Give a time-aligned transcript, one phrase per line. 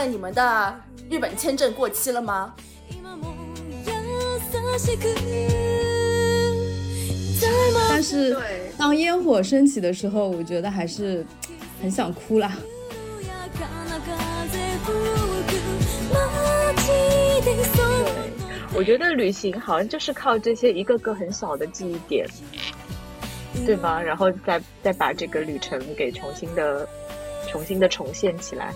[0.00, 0.74] 问你们的
[1.10, 2.54] 日本签证过期了吗？
[7.86, 8.34] 但是
[8.78, 11.22] 当烟火升起的时候，我觉得还是
[11.82, 12.56] 很想哭啦。
[18.72, 22.26] 我觉得旅行好像就是靠这些一个个很小的记忆点，
[23.66, 24.00] 对吧？
[24.00, 26.88] 然后再再把这个旅程给重新的、
[27.50, 28.72] 重新的重现起来。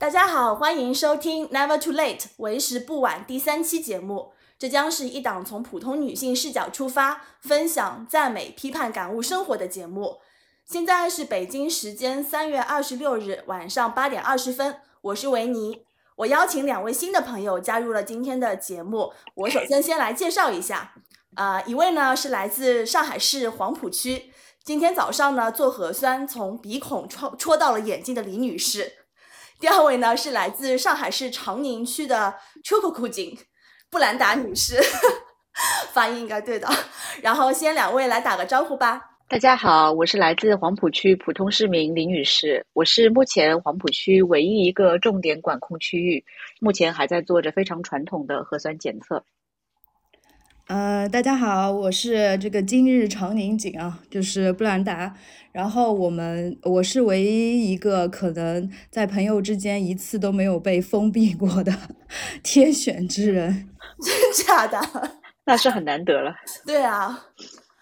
[0.00, 4.32] 大家好，欢迎收听 Never Too Late，为时不晚第三期节目。
[4.58, 10.16] 这将是一档从普通女性视角出发，分享、赞美、批判、感悟生活的节目。
[10.64, 14.76] 现在是北京时间三月二十六日晚上八点二十分。
[15.02, 15.84] 我是维尼，
[16.16, 19.12] 我邀请两位新的朋友加入了今天的节目。
[19.34, 20.94] 我首先先来介绍一下，
[21.34, 24.32] 啊，一位呢是来自上海市黄浦区，
[24.64, 28.99] 今天早上呢做核酸从鼻孔戳戳到了眼睛的李女士。
[29.60, 33.36] 第二位呢是来自上海市长宁区的秋裤裤警
[33.90, 34.80] 布兰达女士，
[35.92, 36.66] 发音应该对的。
[37.20, 39.02] 然后先两位来打个招呼吧。
[39.28, 46.24] 大家好，我是来自黄浦区普通市民林女士，我是目前黄浦区唯一一个重点管控区域，
[46.58, 49.22] 目前还在做着非常传统的核酸检测。
[50.70, 55.12] 呃，大家好，我是这个今日长宁景啊，就是布兰达。
[55.50, 61.76] 然后我们我是唯一一个可能在朋友之间一次都没有被封闭过的
[62.44, 63.68] 天选之人，
[64.00, 64.78] 真假的？
[65.44, 66.32] 那是很难得了。
[66.64, 67.26] 对啊。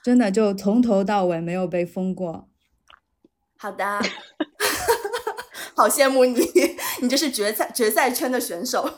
[0.02, 2.48] 真的就从头到尾没有被封过。
[3.58, 4.00] 好的，
[5.76, 6.40] 好羡慕你，
[7.02, 8.88] 你这是决赛决赛圈的选手。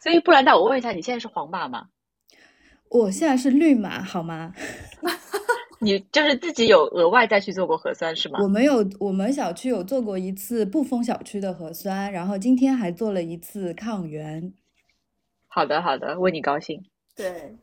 [0.00, 1.86] 所以布兰达，我问一下，你现在是皇马吗？
[2.94, 4.54] 我现在是绿码，好吗？
[5.80, 8.38] 你就是自己有额外再去做过核酸是吗？
[8.40, 14.52] 我们有，我们小区有做过一次不封小区的核酸，然后今天还做了一次抗原。
[15.48, 16.84] 好的，好的，为你高兴。
[17.16, 17.56] 对。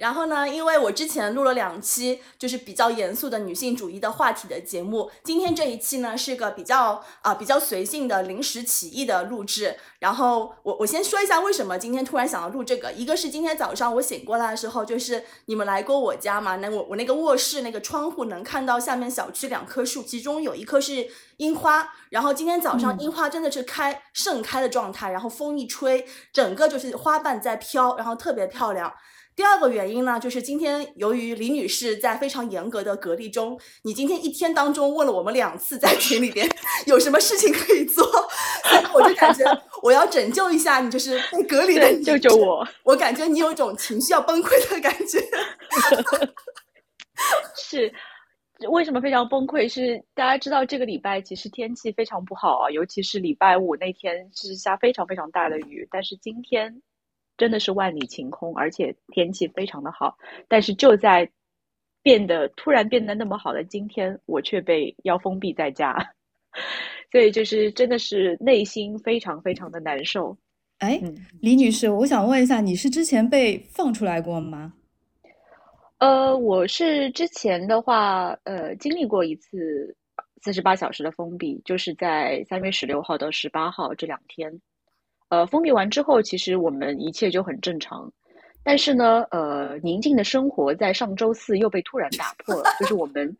[0.00, 9.76] 然后呢，因为我之前录了两期就是比较严肃的女性主义的话题的节目，今天这一期呢是个比较啊比较随性的临时起意的录制。
[9.98, 21.06] 然后我我先说一下为什么今天突然想要录这个，一个是今天早上我醒过来的时候，就是你们来过我家嘛，那我我那个卧室那个窗户能看到下面小区两棵树，其中有一棵是
[21.36, 28.90] 樱花，然后今天早上樱花真的是开盛开的状态，然后风一吹，整个就是花瓣在飘，然后特别漂亮。
[29.40, 36.46] 第二个原因呢，就是今天由于李女士在非常严格的隔离中，你今天一天当中问了我们两次，在群里边
[36.86, 38.04] 有什么事情可以做，
[38.92, 39.42] 我就感觉
[39.82, 42.68] 我要拯救一下你，就是被隔离的你救救我。
[42.84, 45.18] 我感觉你有一种情绪要崩溃的感觉。
[47.56, 47.90] 是，
[48.68, 49.66] 为什么非常崩溃？
[49.66, 56.82] 是大家知道这个礼拜其实天气非常不好啊，尤其是礼拜五那天是下非常非常大的雨，但是今天。
[57.40, 60.18] 真的是万里晴空，而且天气非常的好。
[60.46, 61.26] 但是就在
[62.02, 65.96] 变得突然变得那么好的今天，我却被要封闭在家，
[67.10, 70.36] 所以就是真的是内心非常非常的难受。
[70.80, 71.00] 哎，
[71.40, 74.74] 李女士，我想问一下，你是之前被放出来过吗？
[75.96, 79.96] 呃，我是之前的话，呃，经历过一次
[80.42, 84.60] 四十八小时的封闭，就是在三月十六号到十八号这两天。
[85.30, 88.12] 呃，封闭完之后，其实我们一切就很正常，
[88.64, 92.64] 但是呢，呃，宁静的生活在上周四又被突然打破了。
[92.80, 93.36] 就是我们，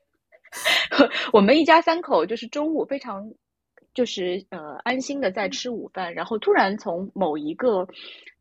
[1.32, 3.28] 我们一家三口就是中午非常，
[3.92, 7.86] 就是呃安心的在吃午饭，然后突然从某一个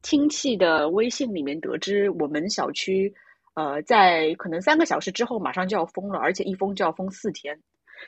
[0.03, 3.11] 亲戚的微信里面得知，我们小区
[3.55, 7.59] 呃在可能三个小时之后马上就要封了，而且一封就要封四天。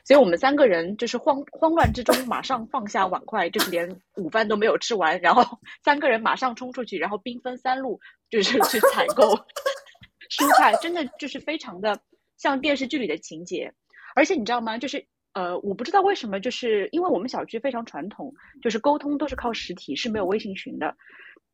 [0.04, 9.34] 所以我们三个人就是慌慌乱之中，马上放下碗筷，就是连午饭都没有吃完，然后 三个人马上冲出去，然后兵分三路，就是去采购
[10.30, 12.00] 蔬菜，真的就是非常的
[12.36, 13.72] 像电视剧里的情节。
[14.14, 14.76] 而且你知道吗？
[14.76, 20.94] 就是呃，我不知道为什么，就是因为我们小区非常传统，就是沟通都是靠实体，是没有微信群的。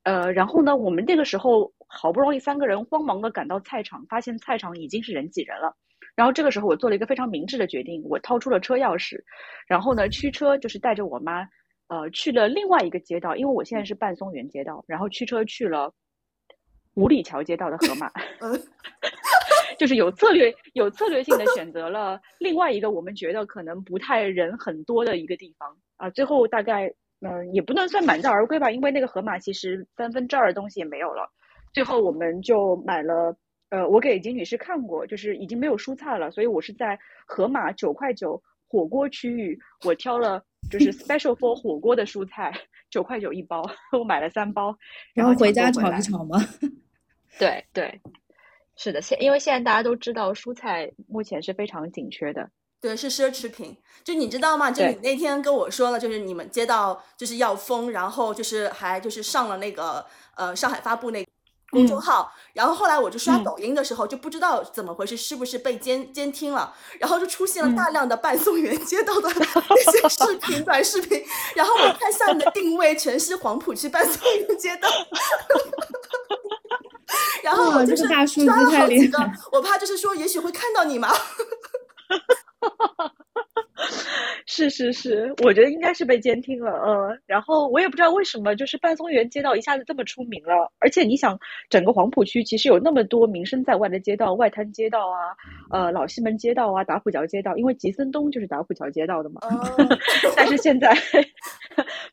[0.02, 5.76] 呃，然后呢，我们那个时候好不容易三个人慌忙的赶到菜场，发现菜场已经是人挤人了。
[6.18, 9.22] 然后这个时候，我做了一个非常明智的决定，我掏出了车钥匙，
[9.68, 11.46] 然后呢，驱车就是带着我妈，
[11.86, 15.94] 呃，去了另外一个街道，因为我现在是半松园街道，然后驱车去了
[16.94, 18.10] 五里桥街道的河马，
[19.78, 25.68] 就是有策略、有策略性的选择了另外一个我们觉得可能不太人很多的一个地方
[25.98, 26.10] 啊。
[26.10, 31.30] 最后大概嗯，也不能算满载而归吧，因为那个河马其实三分之二的东西也没有了。
[31.72, 33.36] 最后我们就买了。
[33.70, 42.52] 呃，我给金女士看过，就是已经没有蔬菜了，所以我是在盒马九块九火锅区域，我挑了就是 special for 火锅的蔬菜，
[42.90, 43.62] 九块九一包，
[43.92, 44.76] 我买了三包，
[45.14, 46.38] 然后回家炒一炒吗？
[47.38, 48.00] 对对，
[48.76, 52.50] 是的，现因为现在大家都知道蔬菜目前是非常紧缺的。
[52.80, 53.76] 对，是奢侈品。
[54.04, 54.70] 就你知道吗？
[54.70, 60.04] 就你那天跟我说了，就是你们接到就是要封，然后就是还就是上了那个
[60.36, 61.30] 呃上海发布那个
[61.70, 69.44] 公众嗯号，然后后来我就刷嗯抖音的时候就不知道怎么回事，是不是被监监听了，然后就出现了嗯大量的伴送员街道的那
[69.92, 71.22] 些视频短视频，
[71.54, 74.88] 然后我看下面的定位全是黄浦区伴送员街道。
[77.42, 78.16] 然后我就是刷
[78.56, 79.18] 了好几个
[79.52, 81.08] 我怕就是说，也许会看到你嘛。
[84.50, 95.36] 是是是，我觉得应该是被监听了，嗯，然后我也不知道为什么，就是半松园街道一下子这么出名了，而且你想，整个黄浦区其实有那么多名声在外的街道，外滩街道啊，
[95.70, 99.98] 呃，老西门街道啊，打浦桥街道，因为吉森东就是打浦桥街道的嘛，哦，
[100.34, 100.96] 但是现在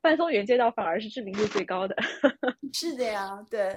[0.01, 1.95] 半松园街道反而是知名度最高的，
[2.73, 3.73] 是的呀，对。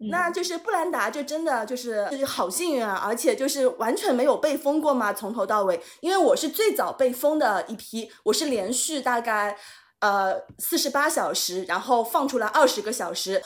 [0.00, 5.80] 嗯那就是布兰达，就真的就是就是好幸运啊，而且就是完全没有被封过嘛，从头到尾。
[6.00, 9.56] 因为我是最早被封的一批，我是连续大概
[10.00, 13.42] 呃四十八小时，然后放出来二十个小时，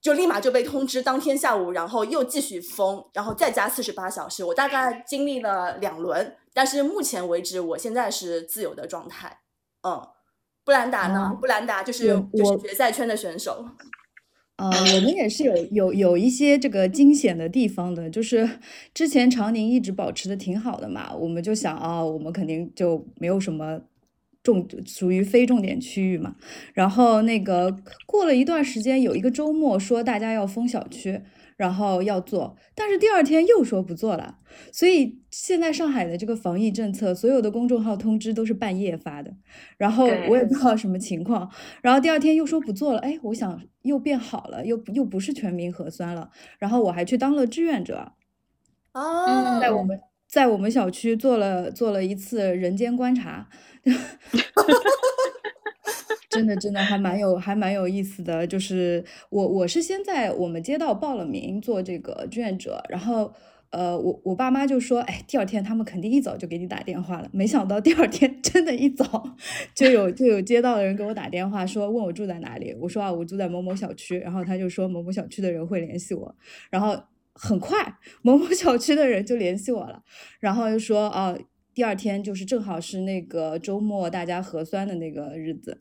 [0.00, 9.40] 就立马就被通知，当天下午，然后又继续封，然后再加四十八小时，我大概经历了两轮，但是目前为止，我现在是自由的状态。
[9.82, 10.08] 嗯，
[10.64, 11.30] 布兰达呢？
[11.32, 13.64] 哦布兰达就是就是决赛圈的选手。
[14.60, 18.46] 呃，我们也是有有有一些这个惊险的地方的，就是
[18.92, 23.80] 之前长宁一直保持的挺好的嘛，我们就想啊、我们肯定就没有什么
[24.42, 26.36] 重属于非重点区域嘛。
[26.74, 27.74] 然后那个
[28.04, 31.18] 过了一段时间，有一个周末说大家要封小区，
[31.60, 34.38] 然后要做，但是第二天又说不做了。
[34.72, 39.30] 所以现在上海的这个防疫政策，所有的公众号通知都是半夜发的，
[39.76, 41.50] 然后我也不知道什么情况。
[41.82, 46.30] 然后第二天又说不做了，哎，我想又变好了，又又不是全民核酸了。
[46.58, 48.12] 然后我还去当了志愿者，
[48.94, 53.50] 哦，在我们在我们小区做了做了一次人间观察，
[56.30, 58.46] 真的真的还蛮有还蛮有意思的。
[58.46, 63.32] 就是我我是先在我们街道报了名做这个志愿者，然后。
[63.72, 67.28] 呃，我我爸妈就说，哎，第二天他们肯定一早就给你打电话了。
[67.32, 69.36] 没想到第二天真的一早
[69.76, 72.74] 就有就有街道的人给我打电话说，问我住在哪里。
[72.80, 74.18] 我说啊，我住在某某小区。
[74.18, 76.34] 然后他就说某某小区的人会联系我。
[76.68, 77.00] 然后
[77.32, 77.78] 很快
[78.22, 80.02] 某某小区的人就联系我了，
[80.40, 81.38] 然后就说啊，
[81.72, 85.80] 第二天就是正好是那个周末大家核酸的那个日子。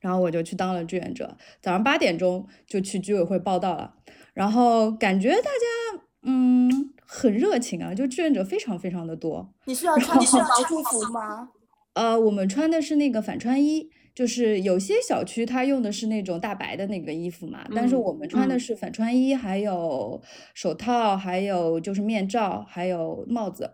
[0.00, 3.94] 然后我就去当了志愿者，早上八点钟就去居委会报到了，
[4.34, 6.70] 然后感觉大家嗯
[7.06, 9.52] 很热情啊，就志愿者非常非常的多。
[9.64, 11.48] 你是要穿是防护服吗？
[11.94, 20.20] 呃，我们穿的是那个反穿衣，就是有些小区它用的是那种大白的那个衣服嘛，但是嗯我们穿的嗯是反穿衣，还有
[20.54, 23.68] 手套，还有就是面罩，还有帽子。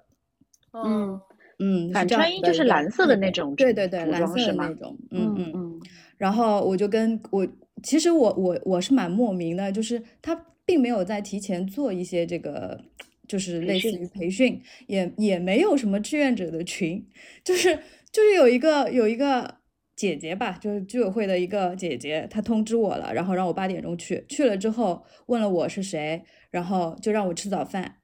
[0.72, 1.20] 嗯，
[1.58, 5.52] 嗯，反穿衣就是蓝色的那种对对对，蓝色的那种，嗯嗯。
[5.54, 5.73] 嗯
[6.16, 7.46] 然后我就跟我，
[7.82, 12.80] 其实我我我是蛮莫名的，就是他并没有在提前做一些这个，
[13.28, 17.06] 就是类似于培训，也也没有什么志愿者的群，
[17.42, 17.76] 就是
[18.12, 19.56] 就是有一个有一个
[19.96, 27.96] 姐姐吧，就是居委会的一个姐姐，她通知我了，然后让我八点钟去，去了之后问了我是谁，然后就让我吃早饭。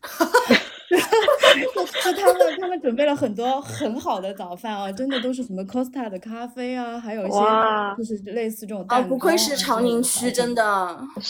[2.04, 10.56] 就他们他们准备了很多很好的早饭啊，真的都是什么 Costa 的咖啡啊，还有一些哇就是类似这种哦，蛋不愧是糕啊长宁区，真的。
[10.56, 10.62] 的，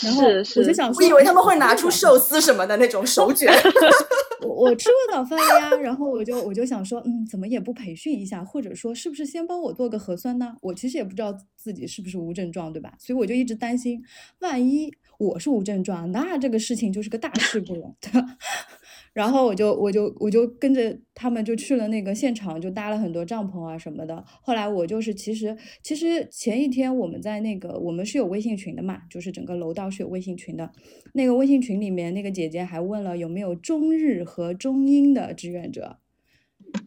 [0.03, 3.53] 然后是是，我就想说，我以为他们会哎拿出寿司什么的那种手卷。
[4.41, 10.55] 我我吃过早饭了呀，然后我就我就想说，嗯，怎么也不培训一下，或者说是不是先帮我做个核酸呢？
[10.61, 12.93] 我其实也不知道自己是不是无症状，对吧？
[12.99, 14.01] 所以我就一直担心，
[14.39, 18.25] 万一我是无症状，那这个事情就是个大事故了，对吧？
[19.17, 24.23] 然后我就我就我就跟着他们就去了那个现场，就搭了很多帐篷啊什么的。
[24.43, 30.71] 后来我就是其实其实前一天我们在那个我们是有微信群的嘛，就是整个楼道是有微信群的。
[31.13, 35.97] 那个微信群里面那个姐姐还问了有没有中日和中英的志愿者，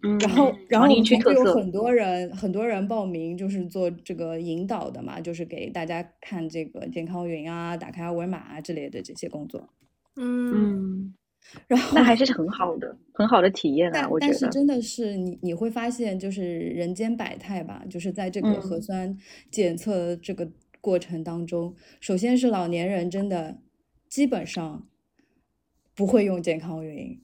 [0.04, 9.68] 嗯，然后然后我们就有很多人很多人报名，就是做这个引导的嘛，就是给大家看这个健康云啊、打开二维码啊之类的这些工作。
[10.14, 11.14] 嗯，嗯，
[11.66, 19.18] 然后那还是很好的，很好的体验啊，但我觉得，但是真的是你你会发现，就是人间百态吧，就是在这个核嗯酸
[19.50, 20.48] 检测这个
[20.80, 23.58] 过程当中，首先是老年人真的
[24.08, 24.86] 基本上
[25.94, 27.20] 不会用健康云，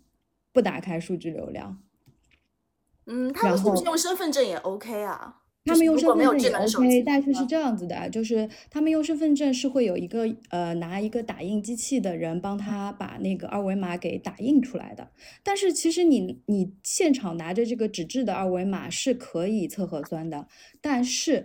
[0.53, 1.83] 不打开数据流量。
[3.07, 5.43] 嗯，他们是不是用身份证也 OK 啊？
[5.67, 15.11] 他们用身份证也 OK，但是是这样子的，就是他们用身份证是会有一个呃拿一个打印机器的人帮他把那个二维码给打印出来的。
[15.43, 20.47] 但是其实你你现场拿着这个纸质的二维码是可以测核酸的，
[20.81, 21.45] 但是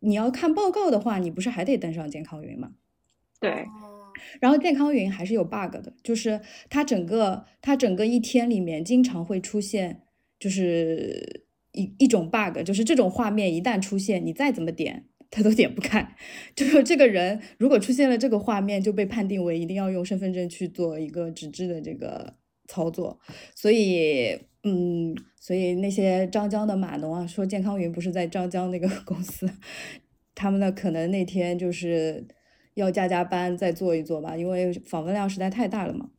[0.00, 2.72] 你要看报告的话，你不是还得登上健康云吗？
[3.40, 3.64] 对。
[4.40, 10.02] 然后健康云还是有 bug 的，就是它整个它整个一天里面经常会出现，
[10.38, 11.46] 就是。
[11.72, 16.14] 一一种 bug 就是这种画面一旦出现，你再怎么点它都点不开。
[16.54, 22.34] 就是这个人如果出现了这个画面，就被判定为一定要用身份证去做一个纸质的这个
[22.68, 23.18] 操作。
[23.54, 29.48] 所以，嗯，所以那些张江的码农啊，说健康云不是在张江那个 公司，
[30.34, 32.26] 他们呢可能那天就是
[32.74, 36.10] 要加加班再做一做吧，因为访问量实在太大了嘛。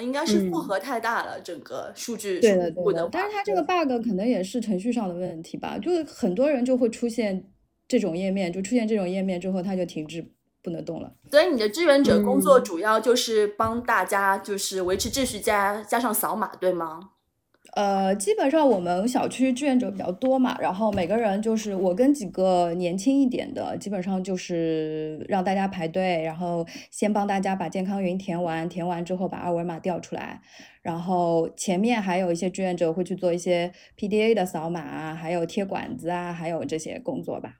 [0.00, 3.08] 应该是负荷太大了，整个数据对的对的。
[3.12, 7.44] 但是它这个 bug 可能也是程序上的问题吧，就是很多人就会出现
[7.88, 10.24] 这种页面，就出现这种页面之后，它就停滞
[10.62, 11.12] 不能动了。
[11.30, 17.00] 所以你的志愿者工作主要就是帮大家就是维持秩序加加上扫码，对吗？
[17.76, 30.40] 呃，基本上我们小区志愿者比较多嘛，然后每个人就是我跟几个年轻一点的，基本上就是让大家排队，然后先帮大家把健康云填完，填完之后把二维码调出来，
[30.80, 37.56] 然后前面还有一些志愿者会去做一些 PDA 的扫码啊，还有贴管子啊，还有这些工作吧。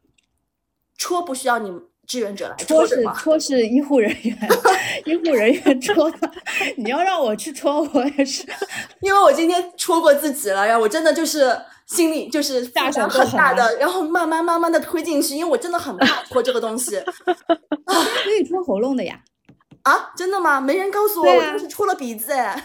[0.96, 1.70] 戳不需要你。
[2.06, 4.38] 志愿者来戳是 戳是医护人员，
[5.04, 6.30] 医护人员戳的。
[6.76, 8.44] 你要让我去戳，我也是，
[9.02, 16.96] 因为我今天戳过自己了，然后我真的就是心里就是大小很大的，然后慢慢慢慢的推进去，因为我真的很怕戳这个东西。
[17.86, 19.20] 可以戳喉咙的呀？
[19.82, 20.60] 啊，真的吗？
[20.60, 22.60] 没人告诉我，我就是戳了鼻子哎。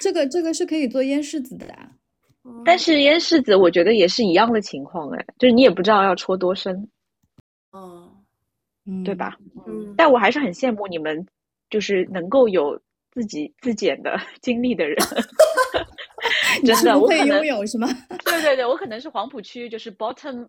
[0.00, 1.66] 这个这个是可以做咽拭子的，
[2.64, 6.88] 但是咽拭子我觉得也是一样的情况哎，就是你也不知道要戳多深。
[7.72, 8.05] 嗯。
[9.04, 9.36] 对吧？
[9.66, 11.26] 嗯，但我还是很羡慕你们，
[11.70, 12.80] 就是能够有
[13.12, 14.96] 自己自检的 经历的人。
[16.64, 17.88] 真的，我可能拥有是吗？
[18.24, 20.48] 对对对，我可能是黄浦区，就是 bottom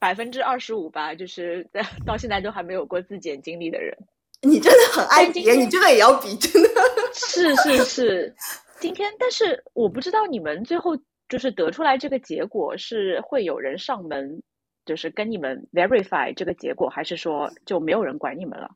[0.00, 1.66] 百分之二十五吧，就是
[2.04, 3.96] 到现在都还没有过自检经历的人。
[4.42, 6.68] 你真的很爱比，你这个也要比，真的
[7.14, 8.34] 是是是。
[8.80, 10.94] 今天，但是我不知道你们最后
[11.28, 14.42] 就是得出来这个结果是会有人上门。
[14.84, 18.68] 就是跟你们 verify 这个结果，还是说就没有人管你们了？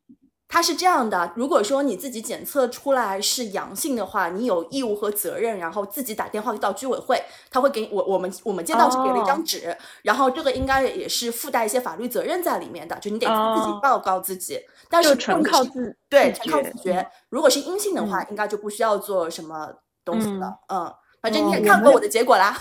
[0.50, 14.58] 他是这样的，如果说你自己检测出来是阳性的话，你有义务和责任，然后自己打电话到居委会，他会给我我们我们街道是给了一张纸，然后这个应该也是附带一些法律责任在里面的，就你得自己报告自己。
[14.88, 17.06] 但是纯靠自对纯靠自觉。
[17.28, 19.70] 如果是阴性的话，应该就不需要做什么
[20.02, 20.60] 东西了。
[20.72, 22.58] 嗯，反正你也看过我的结果啦。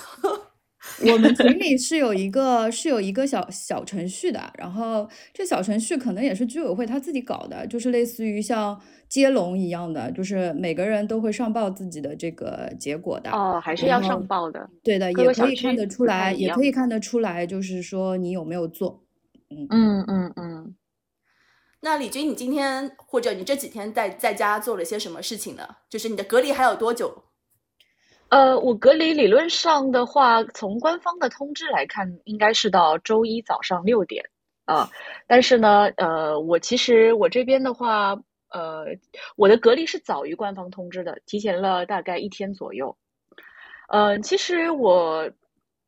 [1.12, 13.29] 我们 群里是有一个是有一个小小程序的，然后这小程序可能也是居委会他自己搞的，就是类似于像接龙一样的，就是每个人都会上报自己的这个结果的。
[13.32, 14.70] 哦，还是要上报的。
[14.84, 19.03] 对的，也可以看得出来，也可以看得出来，就是说你有没有做。
[19.50, 20.75] 嗯嗯嗯嗯。
[21.82, 25.63] 那李军，你今天或者你这几天在在家做了些什么事情呢？
[25.89, 27.24] 就是你的隔离还有多久？
[28.29, 34.25] 呃，我隔离理论上的话，从官方的通知来看，应该是到周一早上六点
[34.65, 34.89] 啊。
[35.27, 38.17] 但是呢，呃，我其实我这边的话，
[38.50, 38.86] 呃，
[39.38, 42.98] 我的隔离是早于官方通知的，提前了大概一天左右。
[43.88, 45.31] 嗯，其实我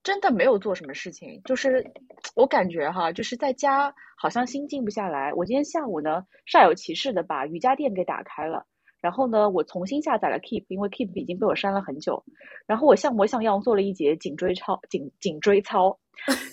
[0.02, 1.92] 真的没有做什么事情，就是
[2.36, 5.34] 我感觉哈，就是在家好像心静不下来。
[5.34, 8.66] 我今天下午呢，煞有其事的把瑜伽垫给打开了。
[9.02, 12.24] 然后呢，我重新下载了 Keep，因为 Keep 已经被我删了很久。
[12.68, 15.98] 然后我像模像样做了一节颈椎操，颈颈椎操，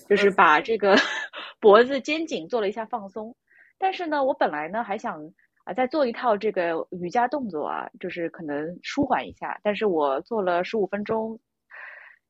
[0.08, 0.96] 就 是把这个
[1.60, 3.34] 脖子、肩颈做了一下放松。
[3.78, 5.20] 但是呢，我本来呢还想
[5.64, 9.58] 啊再做一套这个瑜伽动作啊，就是可能舒缓一下。
[9.62, 11.38] 但是我做了十五分钟，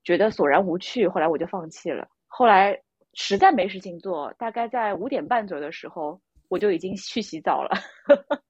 [0.03, 2.09] 觉得索然无趣，后来我就放弃了。
[2.27, 2.81] 后来
[3.13, 7.71] 实在没事情做，大概在五点半左右的时候，我就已经去洗澡了。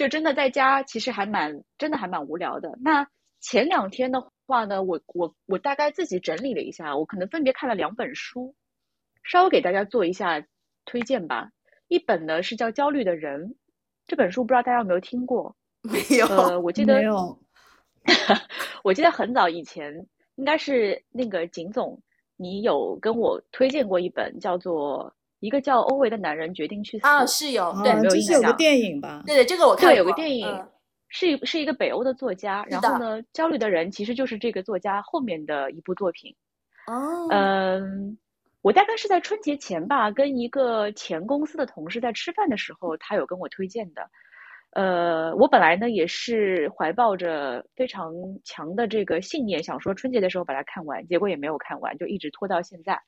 [0.00, 2.74] 就真的在家，其实还蛮真的还蛮无聊的。
[2.80, 3.06] 那
[3.38, 8.54] 前两天的话呢，我我我大概自己整理了一下，我可能分别看了两本书，
[9.24, 10.42] 稍微给大家做一下
[10.86, 11.50] 推荐吧。
[11.88, 13.48] 一本呢是叫《焦虑的人》，
[14.06, 15.54] 这本书不知道大家有没有听过？
[15.84, 16.26] 没有。
[16.28, 17.38] 呃，我记得没有。
[18.82, 22.00] 我记得很早以前，应该是那个景总，
[22.38, 25.14] 你有跟我推荐过一本叫做。
[25.40, 28.40] 一个叫欧维的男人决定去死啊，是有对，没有印象。
[28.40, 29.22] 有个电影吧？
[29.26, 29.96] 对对，这个我看过。
[29.96, 30.66] 有个电影，
[31.08, 32.64] 是一是一个北欧的作家。
[32.68, 36.34] 然后呢，焦虑的人其实就是这个作家后面的一部作品。
[36.86, 38.18] 哦，嗯，
[38.62, 44.08] 我大概是在春节前吧，跟一个前公司的同事在吃饭的时候，他有跟我推荐的。
[44.72, 48.12] 呃，我本来呢也是怀抱着非常
[48.44, 53.00] 强的这个信念，想说春节的时候把它看完，结果也没有看完，就一直拖到现在。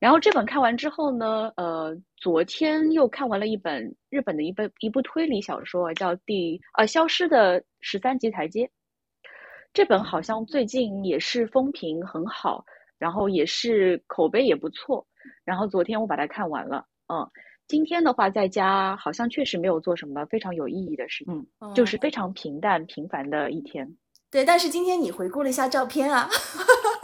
[0.00, 8.64] 然后这本看完之后呢，呃，昨天又看完了一本日本的一本一部推理小说，叫《第呃消失的十三级台阶》。
[9.72, 12.64] 这本好像最近也是风评很好，
[12.98, 15.06] 然后也是口碑也不错。
[15.44, 17.30] 然后昨天我把它看完了，嗯。
[17.68, 23.96] 今天的话，在家好像确实没有做什么非常有意义的事情，就是非常平淡平凡的一天。
[24.28, 26.28] 对，但是今天你回顾了一下照片啊。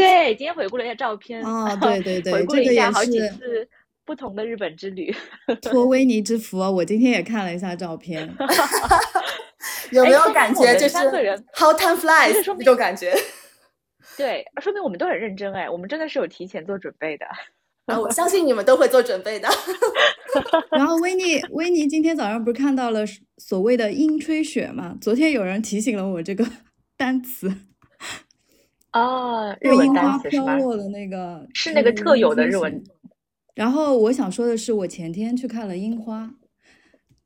[0.00, 1.42] 对，今天回顾了一下照片。
[1.42, 3.68] 哦，对对 对，回顾了一下好几次
[4.04, 5.14] 不同的日本之旅。
[5.62, 8.28] 托维尼之福，我今天也看了一下照片。
[9.92, 10.96] 有没有感觉就是
[11.54, 13.12] How time flies 那种感觉？
[14.16, 17.26] 对，说明我们都很认真哎，我们真的是有提前做准备的。
[17.86, 19.48] 啊我相信你们都会做准备的。
[20.70, 23.00] 然后维尼，维尼今天早上不是看到了
[23.38, 24.96] 所谓的阴吹雪吗？
[25.00, 26.46] 昨天有人提醒了我这个
[26.96, 27.52] 单词。
[28.90, 32.82] 啊，日文单词飘落的那个是那个特有的日文。
[33.54, 36.30] 然后我想说的是，我前天去看了樱花。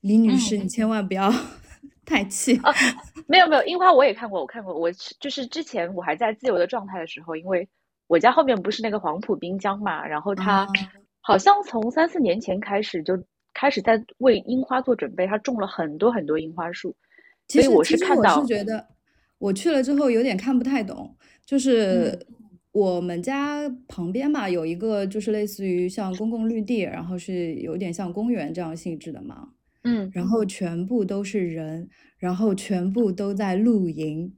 [0.01, 1.33] 李女士，你千万不要
[2.05, 2.73] 太气啊！
[3.27, 4.79] 没有没有，樱花我也看过，我看过。
[4.79, 4.91] 我
[5.21, 7.69] 就是之前我还在自由的状态的时候，因为。
[8.07, 10.69] 我家后面不是那个黄浦滨江嘛，然后他
[11.23, 13.19] 好像从三四年前开始就
[13.55, 16.95] 开始在为樱花做准备，他种了很多很多樱花树。
[17.49, 18.87] 其实我是看到，我是觉得
[19.39, 22.27] 我去了之后有点看不太懂，就是
[22.73, 29.49] 我们家旁边嘛有一个就是类似于像公共绿地，然后是有点像公园这样性质的嘛，
[29.85, 34.35] 嗯，然后全部都是人，然后全部都在露营。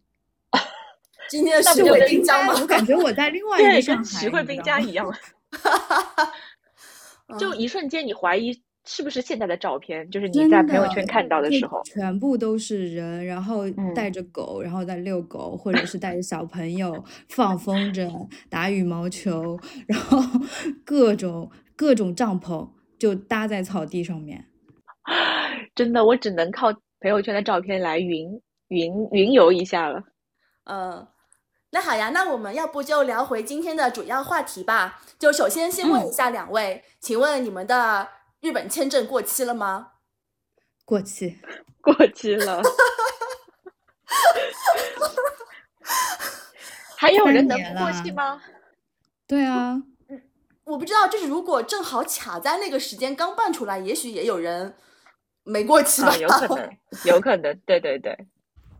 [1.30, 2.54] 今天是石汇滨江吗？
[2.60, 5.06] 我感觉我在另外一个上海，石汇滨江一样。
[7.38, 8.52] 就一瞬间，你怀疑
[8.86, 20.18] 是不是现在的照片，就是你在朋友圈看到的时候，全部都是人，然后带着狗，然后在遛狗，或者是带着小朋友放风筝、打羽毛球，然后
[20.86, 22.68] 各种各种帐篷
[22.98, 24.46] 就搭在草地上面。
[25.74, 30.02] 真的，我只能靠朋友圈的照片来云云云游一下了。
[30.64, 31.06] 嗯。
[31.72, 35.02] 那好呀，那我们要不就聊回今天的主要话题吧。
[35.18, 38.08] 就首先先问一下两位，请问你们的
[38.40, 39.92] 日本签证过期了吗？
[40.84, 41.38] 过期，
[41.80, 42.62] 过期了。
[46.96, 48.42] 还有人能不过期吗？
[49.26, 49.82] 对啊，
[50.64, 54.76] 我不知道，就是如果正好卡在那个时间刚办出来，也许也有人
[55.42, 56.16] 没过期吧？
[56.16, 58.16] 有可能，有可能，对对对。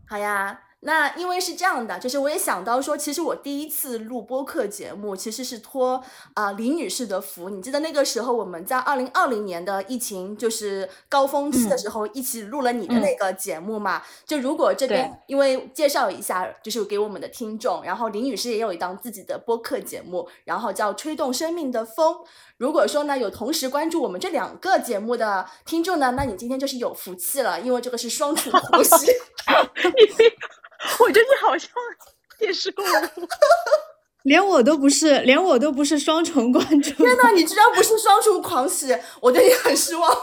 [0.07, 0.63] 好呀。
[0.81, 6.03] 那因为是这样的，就是我也想到说，其实我第一次录播客节目，其实是托
[6.35, 7.49] 啊李女士的福。
[7.49, 14.03] 你记得那个时候我们在二零二零年的疫情就是高峰期的时候，一起录了你的那个节目嘛？
[14.25, 22.13] 就如果这边因为介绍一下，就是给我们的听众，然后李女士也有一档自己的播客节目，然后叫《吹动生命的风》。
[22.57, 29.11] 如果说呢有同时关注我们这两个节目的听众呢，那你今天就是有福气了，因为这个是双重呼吸。
[30.99, 31.69] 我觉得你好像
[32.37, 32.87] 电视购物，
[34.23, 36.91] 连我都不是，连我都不是双重关注。
[36.95, 40.15] 天呐，你居然不是双重狂喜，我对你很失望。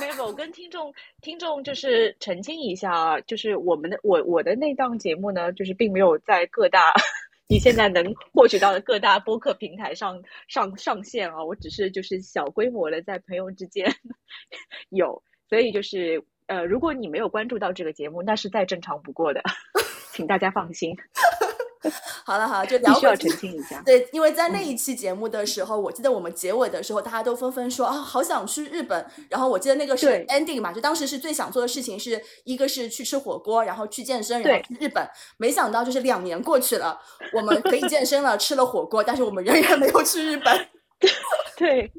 [0.00, 6.94] 没有，我跟听众听众就是澄清一下啊，就是我们的我我的那档节目呢，就是并没有在各大
[7.48, 13.86] 你现在能获取到的各大播客平台上上上线啊，我只是就是小规模的在朋友之间
[14.90, 16.24] 有，所以就是。
[16.48, 19.42] 呃，如果你没有关注到这个节目，那是再正常不过的，
[20.14, 20.96] 请大家放心。
[22.24, 22.94] 好了好了，就聊。
[22.98, 23.82] 需要澄清一下。
[23.84, 29.06] 对，因为在那一期节目的时候，我记得我们结尾的时候，大家都纷纷说啊，好想去日本。
[29.28, 35.06] 然后我记得那个是 ending 嘛，就当时是最想做的事情是一个是去吃火锅，然后去健身，然后去日本。
[35.36, 36.98] 没想到就是两年过去了，
[37.32, 40.68] 我们可以健身了，吃了火锅，但是我们仍然没有去日本。
[41.56, 41.92] 对。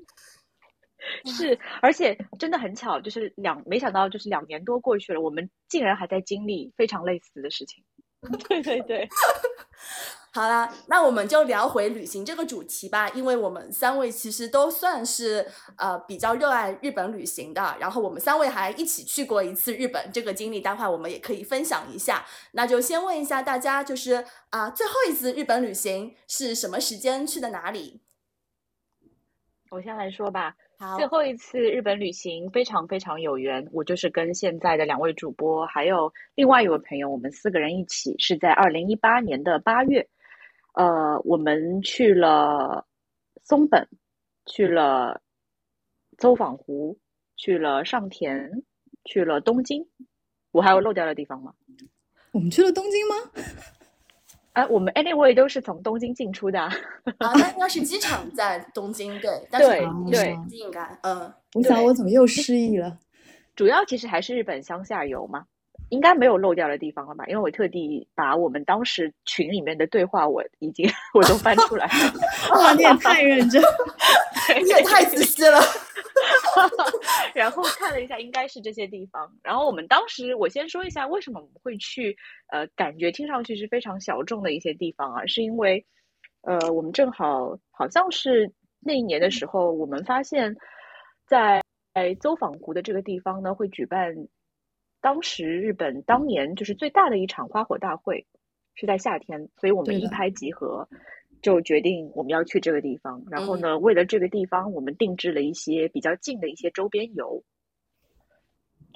[1.24, 7.82] 是，而且真的很巧，就是两没想到，就是两年多过去了，我们竟然还在经历非常类似的事情。
[8.48, 9.08] 对 对对，
[10.34, 22.26] 好啦，那我们就聊回旅行这个主题吧，因为我们三位其实都算是呃比较热爱日本旅行的，然后我们三位还一起去过一次日本，这个经历待会我们也可以分享一下。
[22.52, 28.02] 那就先问一下大家，就是啊最后一次日本旅行是什么时间去的哪里？
[29.72, 30.56] 我先来说吧。
[30.96, 40.08] 最后一次日本旅行非常非常有缘，我就是跟现在的两位主播，还有另外一位朋友，我们四个人一起是在二零一八年的八月，
[40.74, 42.86] 呃，我们去了
[43.44, 43.88] 松本，
[44.46, 45.20] 去了
[46.18, 47.00] 周访湖，
[47.36, 48.64] 去了上田，
[49.04, 49.88] 去了东京。
[50.52, 51.54] 我还有漏掉的地方吗？
[52.32, 53.16] 我们去了东京吗？
[54.58, 56.60] 哎，我们 anyway 都是从东京进出的。
[56.60, 56.72] 啊，
[57.20, 59.78] 那应该是机场在东京，对，但是对
[60.10, 62.98] 对应该，嗯，我想我怎么又失忆了？
[63.56, 65.46] 主要其实还是日本乡下游嘛。
[65.90, 67.24] 应该没有漏掉的地方了吧？
[67.28, 72.14] 因为我特地把我们当时群里面的对话，我已经 我都翻出来了。
[72.60, 73.62] 哇，你也太认真，
[74.64, 75.62] 你也太仔细了。
[77.36, 79.32] 然后看了一下，应该是这些地方。
[79.44, 82.16] 然后我们当时，我先说一下为什么我们会去，
[82.48, 85.86] 呃，感觉听上去是非常小众的一些地方啊，是因为，
[86.42, 90.56] 呃，我们正好好像是那一年的时候，我们发现，
[91.26, 91.62] 在
[92.20, 94.28] 走访湖的这个地方呢，会举办。
[95.00, 98.26] 当时日本当年就是最大的一场花火大会，
[98.74, 100.90] 是在夏天，所以我们一拍即合，
[101.42, 103.24] 就决定我们要去这个地方。
[103.30, 107.44] 然后呢，为了这个地方，我们定制了一些比较近的一些周边游。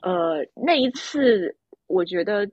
[0.02, 1.56] 呃，那一次
[1.88, 2.50] 我觉得，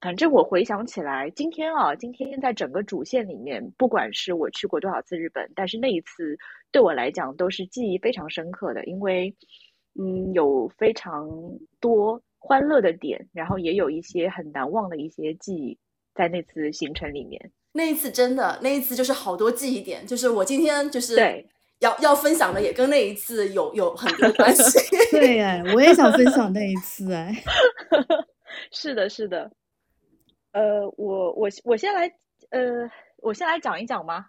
[0.00, 6.36] 反正我回想起来，今天啊，今天在整个主线里面，不管是我去过多少次日本，但是那一次
[6.70, 9.34] 对我来讲都是记忆非常深刻的，因为
[9.98, 11.28] 嗯，有非常
[11.80, 12.22] 多。
[12.44, 15.78] 欢乐的点，然后也有一些很难忘的一些记忆
[16.12, 17.52] 在那次行程里面。
[17.72, 21.48] 那一次真的，那一次就是好多记忆点，就是我今天就是对
[21.80, 24.78] 要要分享的，也跟那一次有有很多关系。
[25.10, 27.34] 对哎，我也想分享那一次哎。
[28.70, 29.50] 是的，是的。
[30.52, 32.12] 呃，我我我先来
[32.50, 32.60] 呃，
[33.18, 34.26] 我先来讲一讲吗？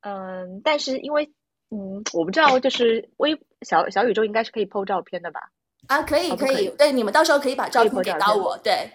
[0.00, 1.30] 嗯，但是因为
[1.70, 5.50] 嗯，我不知道，就是微小小宇宙应该是可以 PO 照片的吧？
[5.88, 8.90] 啊，可以可以，对，你们到时候可以把照片给到我，对，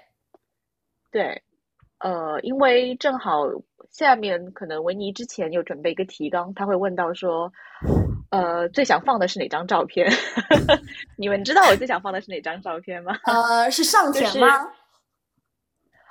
[1.11, 1.41] 对，
[1.99, 3.43] 呃，因为正好
[3.91, 7.51] 下面可能维尼之前有准备一个提纲，他会问到说，
[8.31, 10.09] 呃，最想放的是哪张照片？
[11.17, 13.13] 你们知道我最想放的是哪张照片吗？
[13.25, 14.71] 呃，是上田吗？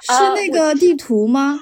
[0.03, 1.59] 是那个地图吗？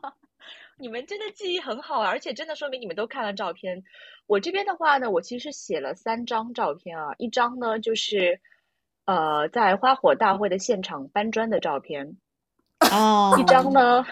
[0.78, 3.82] 你们真的记忆很好，啊而且真的说明你们都看了照片。
[4.26, 8.40] 我这边的话呢，我其实写了三张照片啊，一张呢就是，
[9.04, 12.16] 呃，在花火大会的现场搬砖的照片，
[12.92, 14.04] 哦， 一张呢，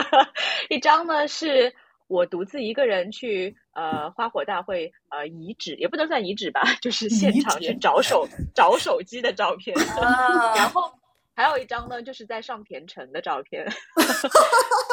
[0.68, 1.74] 一张呢是
[2.06, 10.92] 我独自一个人去呃花火大会呃遗址，也不能算遗址吧，就是现场去找手 找手机的照片，啊然后。
[11.36, 13.66] 还有一张呢，就是在上田城的照片，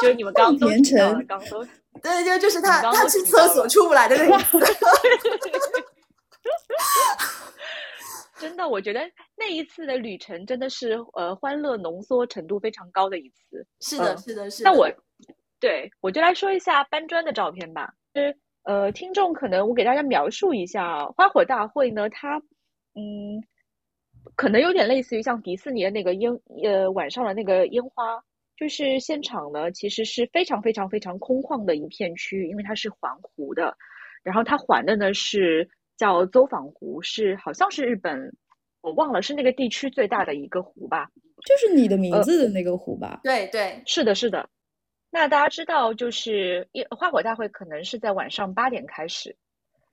[0.00, 1.64] 就是你们刚刚都提到了，刚都
[2.02, 4.58] 对，就就是他他去厕所出不来的那次。
[8.48, 9.00] 真的，我觉得
[9.36, 13.66] 那一次的旅程真的是呃欢乐浓缩程度非常高的一次。
[13.80, 14.70] 是的，是的，是的。
[14.70, 14.90] 那我
[15.60, 17.94] 对我就来说一下搬砖的照片吧。
[18.12, 22.38] 就是呃，听众可能我给大家描述一下花火大会呢，它
[22.94, 23.42] 嗯。
[24.36, 26.30] 可能有点类似于像迪士尼的那个烟，
[26.62, 28.22] 呃，晚上的那个烟花，
[28.56, 33.76] 就是现场呢，其实是非常非常非常空旷的一片区域，因为它是环湖的，
[34.22, 35.68] 然后它环的呢是
[36.02, 38.34] 叫走访湖，是好像是日本，
[38.80, 41.08] 我忘了是那个地区最大的一个湖吧，
[41.46, 43.20] 就是你的名字的那个湖吧？
[43.22, 44.48] 对对，是的，是的。
[45.12, 49.36] 那大家知道，就是花火大会可能是在晚上八点开始。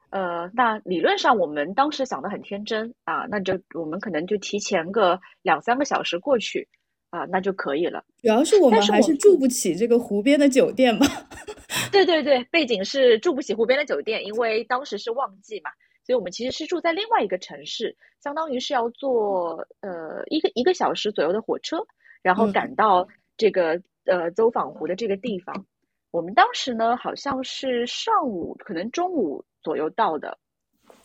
[0.10, 6.68] 呃，那理论上我们当时想的很天真啊，那就我们可能就提前个两三个小时过去
[7.12, 8.04] 啊，那就可以了。
[8.20, 11.06] 主要是我们还是住不起这个湖边的酒店嘛。
[11.92, 15.70] 对对对，背景是住不起湖边的酒店，因为当时是旺季嘛，
[16.10, 21.86] 所以我们其实是住在另外一个城市，相当于是要坐呃一个一个小时左右的火车，
[22.24, 25.68] 然后赶到这个呃走访湖的这个地方。
[26.10, 29.46] 我们当时呢，好像是上午，可能中午。
[29.62, 30.40] 左右到的，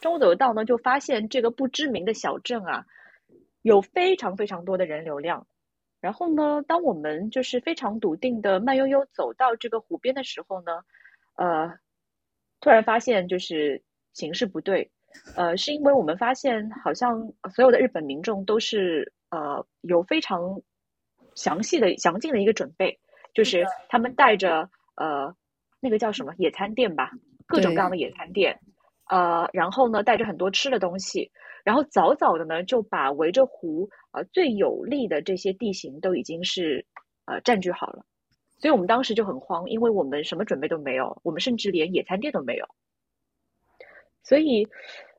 [0.00, 2.86] 中午左右到呢，就发现这个不知名的小镇啊，
[3.62, 5.48] 有非常非常多的人流量。
[6.00, 10.84] 然后呢，当我们就是非常笃定的慢悠悠走到这个湖边的时候呢，
[11.34, 11.76] 呃，
[12.60, 13.82] 突然发现就是
[14.14, 14.90] 形势不对，
[15.36, 20.62] 呃，是因为我们发现好像所有的日本民众都是呃有非常
[21.34, 22.98] 详细的详尽的一个准备，
[23.34, 25.34] 就是他们带着呃
[25.80, 27.10] 那个叫什么野餐垫吧。
[27.46, 28.58] 各种各样的野餐垫，
[29.10, 31.30] 呃，然后呢，带着很多吃的东西，
[31.62, 36.86] 然后早早的呢，就把围着湖呃最有利的这些地形都已经是
[37.26, 38.06] 呃占据好了，
[38.58, 42.66] 所以我们当时就很慌，因为我们什么准备都没有，我们甚至连野餐垫都没有，
[44.24, 44.66] 所以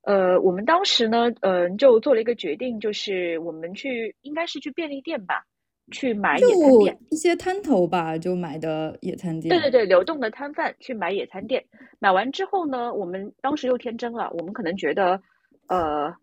[0.04, 5.44] 呃，我们当时呢，嗯，就做了一个决定，就是我们去应该是去便利店吧，
[5.92, 9.50] 去买野餐垫，一些摊头吧，就买的野餐垫。
[9.50, 11.64] 对对对，流动的摊贩去买野餐垫，
[12.00, 15.22] 买完之后呢，我们当时又天真了，我们可能觉得，
[15.68, 16.14] 呃，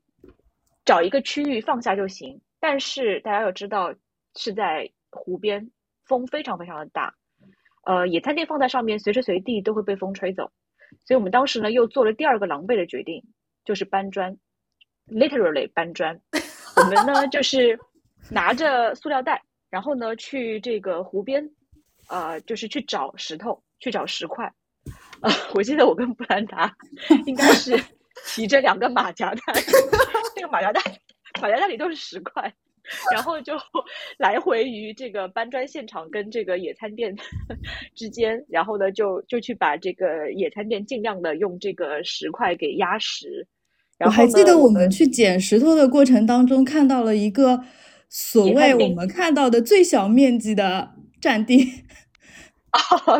[0.85, 2.41] 找一个区域放下就行。
[2.61, 3.93] 但是大家要知道，
[4.37, 5.71] 是在湖边，
[6.07, 7.15] 风非常非常的大，
[7.85, 10.53] 呃，野餐垫放在上面，随时随地都会被风吹走。
[11.05, 13.23] 所以我们当时呢，又做了第二个狼狈的决定，
[13.65, 14.37] 就是搬砖
[15.09, 16.21] ，literally 搬砖。
[16.77, 17.79] 我们呢， 就是
[18.31, 19.43] 拿着塑料袋。
[19.71, 21.51] 然后呢，去这个湖边，
[22.09, 24.53] 呃，就是去找石头，去找石块。
[25.23, 26.77] 呃，我记得我跟布兰达
[27.25, 27.83] 应该是
[28.27, 29.43] 提着两个马甲袋，
[30.37, 30.83] 那个马甲袋，
[31.41, 32.53] 马甲袋里都是石块，
[33.13, 33.55] 然后就
[34.19, 37.15] 来回于这个搬砖现场跟这个野餐垫
[37.95, 43.47] 之间，然后呢，就就去把这个野餐垫尽量的用这个石块给压实。
[44.01, 47.65] 我还记得我们去捡石头的过程当中看到了一个。
[48.15, 51.67] 所谓我们看到的最小面积的占地，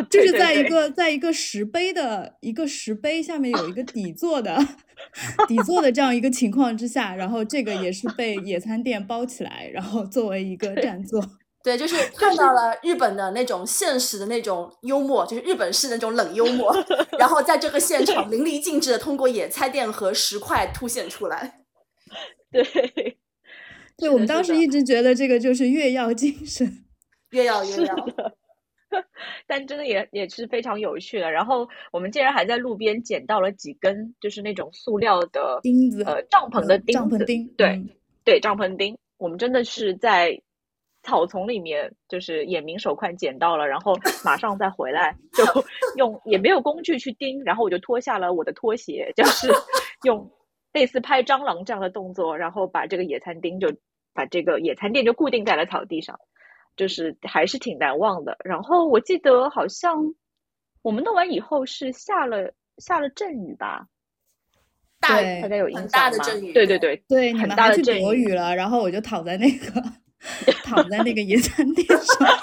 [0.09, 4.57] 就是在一个在一个石碑的一个石碑下面有一个底座的
[5.47, 11.23] 底座的这样一个情况之下，然后这个也是被野餐垫包起来，然后作为一个占座。
[11.63, 16.75] 对，就是看到了日本的那种现实的那种幽默，就是日本式那种冷幽默，
[17.17, 21.61] 然后在这个现场淋漓尽致的通过野餐垫和石块凸显出来。
[22.51, 23.17] 对。
[23.95, 26.83] 对我们当时一直觉得这个就是越要精神，
[27.29, 27.95] 越要越要，
[29.47, 31.31] 但真的也也是非常有趣的。
[31.31, 37.83] 然后我们竟然还在路边捡到了几根，就是那种塑料的钉子，呃，帐篷的钉子，钉，对
[38.23, 38.97] 对，帐篷钉。
[39.17, 40.41] 我们真的是在
[41.03, 45.43] 草丛里面，就是眼明手快捡到了，然后马上再回来，就
[45.97, 49.47] 用也没有工具去钉，然后我就脱下了我的拖鞋，就是
[50.03, 50.29] 用。
[50.73, 53.71] 类似拍蟑螂这样的动作，然后把这个野餐钉就
[54.11, 56.19] 把这个野餐垫就固定在了草地上，
[56.75, 58.37] 就是还是挺难忘的。
[58.43, 60.13] 然后我记得好像
[60.81, 63.87] 我们弄完以后是下了下了阵雨吧，
[64.99, 66.23] 大大家有印象吗？
[66.53, 69.83] 对对对对，你们还去躲雨了，然后我就躺在那个
[70.63, 72.27] 躺在那个野餐垫上。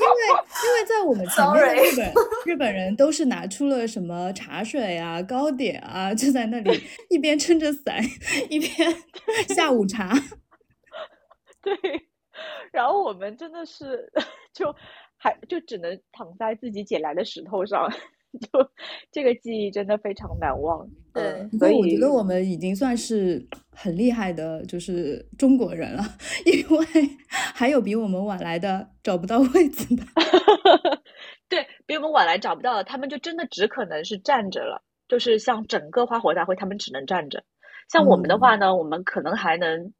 [0.00, 0.14] 因为
[0.64, 2.12] 因为在我们前面的日本
[2.46, 8.00] 日本人都是拿出了什么茶水啊、糕点啊，就在那里 一边撑着伞
[8.48, 8.70] 一边
[9.48, 10.12] 下午茶。
[11.60, 11.74] 对，
[12.72, 14.10] 然后我们真的是
[14.52, 14.74] 就
[15.16, 17.88] 还就只能躺在自己捡来的石头上。
[18.52, 18.70] 就
[19.10, 26.04] 这个记忆真的非常难忘，对，所以我觉得我们已经算是很厉害的，就是中国人了，
[26.44, 26.86] 因为
[27.30, 30.04] 还有比我们晚来的找不到位子的，
[31.48, 37.42] 对比我们晚来找不到的，他们就真的只可能是站着了，就是像整个花火大会，他们只能站着，
[37.90, 39.94] 像我们的话呢，我们可能还能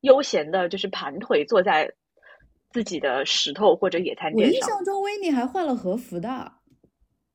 [0.00, 1.92] 悠闲的，就是盘腿坐在
[2.72, 4.60] 自己的石头或者野餐垫上。
[4.60, 6.52] 我印象中，维尼还换了和服的。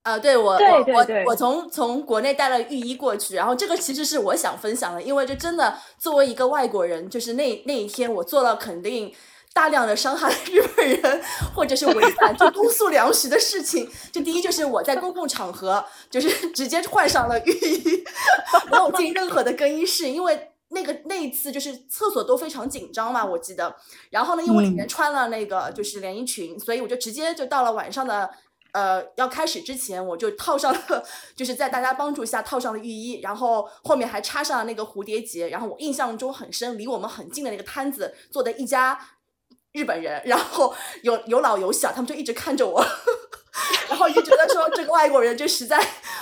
[0.04, 9.12] 啊，对我我我我从从国内带了浴衣过去，然后这个其实是我想分享的，因为这真的作为一个外国人，就是那那一天我做了肯定
[9.51, 11.23] 大量的伤害日本人
[11.56, 13.89] 或者是违反就 公诉粮食的事情。
[14.12, 18.04] 就第一就是我在公共场合就是直接换上了浴衣，
[18.69, 23.76] 没有进任何的更衣室，因为那个那一次就是厕所都非常紧张嘛，我记得。
[24.12, 28.30] 然后呢，因为里面穿了那个就是连衣裙，所以我就直接就到了晚上的。
[28.76, 35.48] 呃，要开始之前，我就套上了， 就是在大家帮助下套上了浴衣，然后后面还插上了那个蝴蝶结。
[35.48, 39.00] 然后我印象中很深，离我们很近的那个摊子坐的一家
[39.72, 42.86] 日本人，然后有有老有小，他们就一直看着我，
[43.89, 45.80] 然后就觉得说这个外国人就实在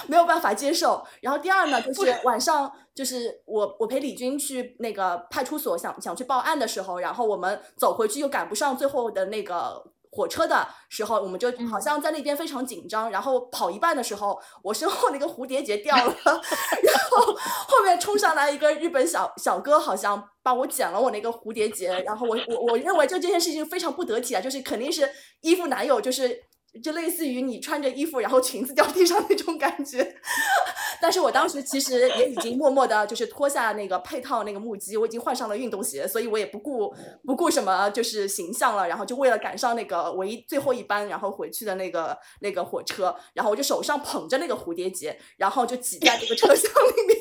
[0.08, 1.06] 没有办法接受。
[1.22, 9.84] 然后第二呢，就是晚上就是我我陪李军去那个派出所想想去报案的时候，然后我们走回去又赶不上最后的那个。
[10.16, 17.34] 火车的时候，我们就好像在那边非常紧张，然后跑一半的时候，我身后那个蝴蝶结掉了， 然后
[17.68, 25.10] 后面冲上来一个日本小小哥，好像帮我捡了我那个蝴蝶结，然后我我我认为就这件事情非常不得体啊，就是肯定是
[25.42, 26.44] 衣服男友就是。
[26.82, 30.16] 就类似于你穿着衣服，然后裙子掉地上那种感觉，
[31.00, 36.92] 但是我当时其实也已经默默的，就是脱下那个配套那个木屐，我已经换上了运动鞋，所以我也不顾
[37.24, 47.20] 不顾什么就是形象了，然后就为了赶上那个唯一最后一班，然后回去的那个那个火车，然后我就手上捧着那个蝴蝶结，然后就挤在这个车厢里面，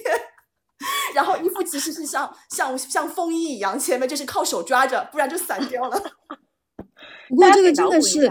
[1.15, 6.01] 然后衣服其实是像像像风衣一样，前面就是靠手抓着，不然就散掉了。
[7.29, 8.31] 不过这个真的是。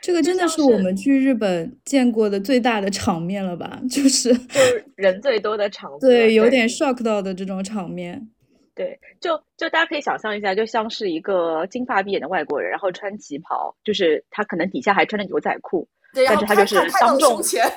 [0.00, 3.80] 这个真的是我们去日本见过的最大的场面了吧？
[3.90, 8.28] 就是就是人最多的场， 对，有点 shock 到的这种场面。
[8.74, 17.68] 对，就就大家可以想象一下，就像是一个金发碧眼的外国人，然后穿旗袍，就是他可能底下还穿着牛仔裤，对，但是他就是当众前，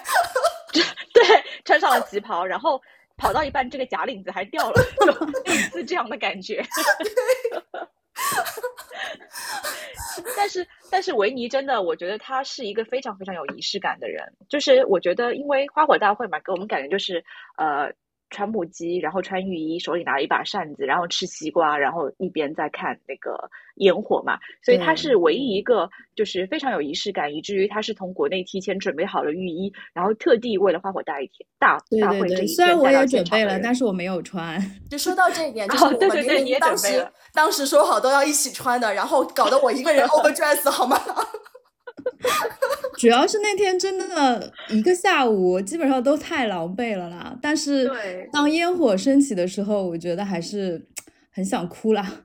[0.72, 1.24] 对，
[1.66, 2.80] 穿上了旗袍，然后
[3.18, 6.64] 跑到一半，这个假领子还掉了，就 类似这样的感觉。
[10.38, 14.34] 但是，但是维尼真的，我觉得他是一个非常非常有仪式感的人。
[14.50, 17.24] 就是我觉得，因为花火大会嘛，给我们感觉就是，
[17.58, 17.92] 呃。
[18.32, 23.38] 穿木屐，然后穿浴衣，手里拿一把扇子，然后吃西瓜，然后一边在看那个
[23.76, 24.40] 烟火嘛。
[24.64, 34.60] 所以他是唯一一个就是非常有仪式感，以至于他是从国内提前准备好了浴衣，然后特地为了花火大一天大大会这一天虽然我也准备了，但是我没有穿。
[34.90, 40.98] 就说到这一点， 就是我们明明当时当时说好都要一起穿的，然后搞得我一个人 overdress 好吗？
[42.98, 47.36] 主要是那天真的一个下午，基本上都太狼狈了啦。
[47.42, 47.90] 但是
[48.32, 50.88] 当烟火升起的时候，我觉得还是
[51.32, 52.24] 很想哭啦。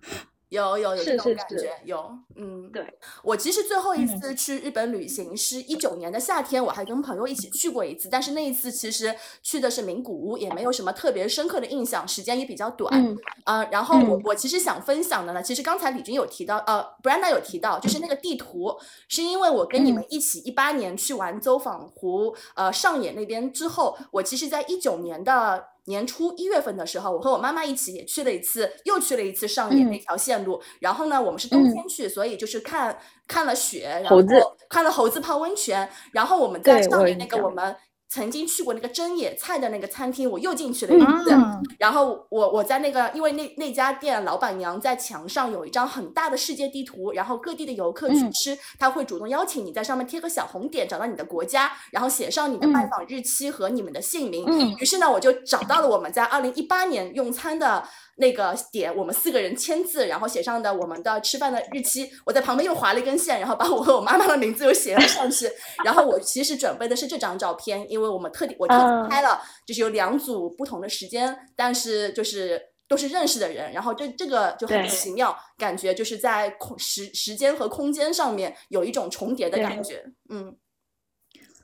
[0.57, 12.93] 有有有这种感觉，有嗯，对我其实最后一次去日本旅行是一九年的夏天，我还跟朋友一起去过一次，但是那一次其实去的是名古屋，也没有什么特别深刻的印象，时间也比较短。
[12.95, 18.77] 嗯啊，然后我我其实想分享的呢，其实刚才李军有提到，呃，Brenda 有提到，就是那个地图，
[19.09, 25.76] 是因为我跟你们一起一八年去完走访湖，呃，上野那边之后，我其实在一九年的。
[25.87, 30.63] 年初一月份的时候，我和我妈妈一起也去了一次，又去了一次上野那条线路。
[30.81, 32.97] 然后呢，我们是冬天去，所以就是看
[33.27, 34.23] 看了雪，然后
[34.69, 35.89] 看了猴子泡温泉。
[36.13, 37.75] 然后我们在上野那个我们。
[38.09, 41.31] 曾经去过那个真野菜的那个餐厅，我又进去了一次。
[41.79, 54.77] 然后我我在那个，因为那那家店老板娘在墙上有一张很大的世界地图，然后各地的游客去吃，他会主动邀请你在上面贴个小红点，找到你的国家，然后写上你的拜访日期和你们的姓名。
[54.79, 57.83] 于是呢，我就找到了我们在二零一八年用餐的。
[58.17, 62.11] 那个点，我们四个人签字，然后写上的我们的吃饭的日期。
[62.25, 65.51] 我在旁边又划了一根线，然后把我和我妈妈的名字又写了上去。
[65.85, 73.73] 然后我其实准备的是这张照片，因为我们特地我特地拍了，就是有两组不同的时间，但是就是都是认识的人。
[73.73, 80.57] 然后这这个就很奇妙，感觉就是在空时时间和空间上面有一种重叠的感觉，嗯。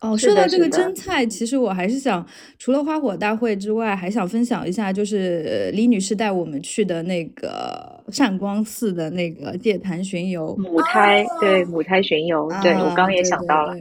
[0.03, 2.27] 哦，说到这个蒸菜，其实我还是想，
[2.59, 10.57] 除了花火大会之外，还想分享一下，就是李女士带我们去的那个善光寺的那个戒坛巡游。
[10.57, 13.77] 母胎对母胎巡游，对我刚刚也想到了。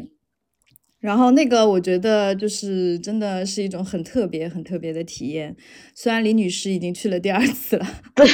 [0.99, 5.55] 然后那个我觉得就是真的是一种很特别、很特别的体验。
[5.95, 8.25] 虽然李女士已经去了第二次了， 那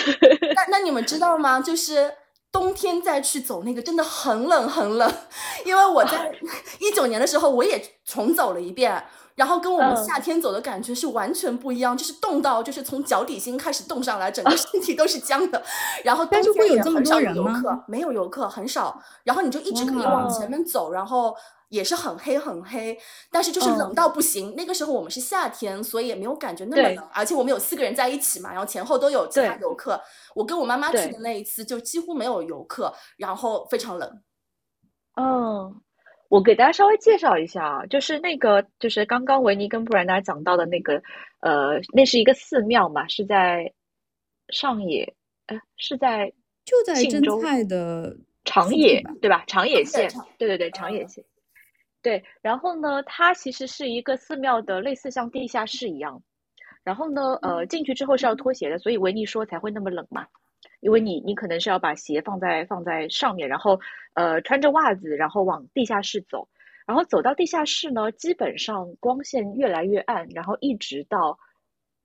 [0.69, 1.62] 那你们知道吗？
[1.62, 2.12] 就是。
[2.52, 5.12] 冬天再去走那个真的很冷很冷，
[5.66, 6.32] 因为我在
[6.80, 9.04] 一九年的时候我也重走了一遍，
[9.36, 15.62] 然后跟我们夏天走的感觉是完全不一样，就是冻到就是从脚底心开始冻上来，整个身体都是僵的。
[16.04, 21.36] 然后冬天也很少有游客，没有游客很少，然后你就一直可以往前面走，然后。
[21.69, 22.97] 也是很黑很黑，
[23.30, 24.56] 但是就是冷到不行。
[24.56, 27.10] 那个时候我们是夏天，所以也没有感觉那么冷。
[27.13, 30.01] 而且我们有四个人在一起嘛，然后前后都有其他游客。
[30.34, 34.21] 我跟我妈妈去的那一次就几乎没有游客，然后非常冷。
[35.15, 35.82] 嗯，
[36.30, 41.01] 我给大家稍微介绍一下啊，就是那个就是刚刚维尼跟布兰达讲到的那个，
[41.41, 43.73] 呃，那是一个寺庙嘛，是在
[44.49, 45.13] 上野，
[45.47, 46.32] 呃，是在
[46.63, 49.43] 就在真菜的长野对吧？
[49.47, 51.25] 长野县，对对对，长野县。
[52.08, 56.24] 对，然后呢，它其实是一个寺庙的，类似像地下室一样。
[56.82, 60.26] 然后呢，呃，进去之后是要脱鞋的，所以维尼说才会那么冷嘛，
[60.80, 63.78] 因为你你可能是要把鞋放在放在上面，然后
[64.13, 66.48] 呃穿着袜子，然后往地下室走。
[66.86, 71.38] 然后走到地下室呢，基本上光线越来越暗，然后一直到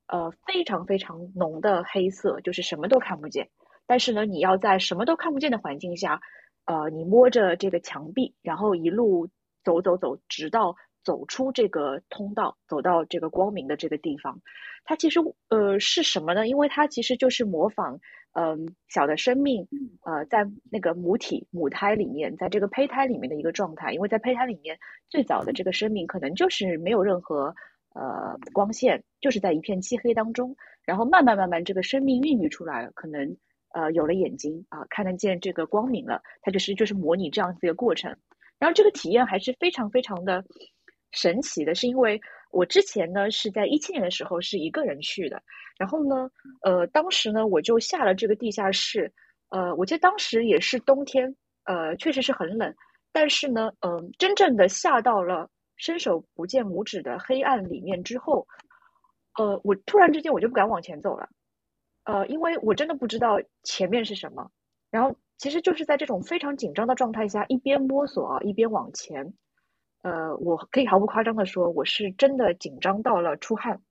[0.08, 3.48] 呃非常非常浓的黑色，就是什么都看不见。
[3.86, 6.20] 但是呢，你要在什么都看不见的环境下，
[6.64, 9.28] 呃，你摸着这个墙壁，然后一路。
[9.64, 14.40] 走走走，直到走出这个通道，走到这个光明的这个地方。
[14.84, 16.46] 它其实呃是什么呢？
[16.48, 18.00] 因为它其实就是模仿
[18.32, 19.68] 嗯小的生命
[20.04, 23.92] 呃在那个母体母胎里面，在这个胚胎里面的一个状态。
[23.92, 27.54] 因为在胚胎里面，最早的这个生命可能就是没有任何
[27.94, 30.56] 呃光线，就是在一片漆黑当中。
[30.84, 33.36] 然后慢慢慢慢，这个生命孕育出来了，可能
[33.72, 36.22] 呃有了眼睛啊，看得见这个光明了。
[36.40, 38.16] 它就是就是模拟这样子一个过程。
[38.62, 40.44] 然后这个体验还是非常非常的
[41.10, 42.20] 神奇的，是因为
[42.52, 45.42] 我之前呢是在一七年的时候是一个人去的，
[45.76, 46.30] 然后呢，
[46.62, 49.12] 呃，当时呢我就下了这个地下室，
[49.48, 51.34] 呃，我记得当时也是冬天，
[51.64, 52.72] 呃，确实是很冷，
[53.10, 58.46] 但是呢，嗯，真正的下到了伸手不见五指的黑暗里面之后，
[59.40, 61.28] 呃，我突然之间我就不敢往前走了，
[62.04, 64.48] 呃，因为我真的不知道前面是什么，
[64.88, 69.34] 然后其实就是在这种非常紧张的状态下，一边摸索啊，一边往前。
[70.02, 73.82] 呃，我可以毫不夸张的说，我是真的紧张到了出汗。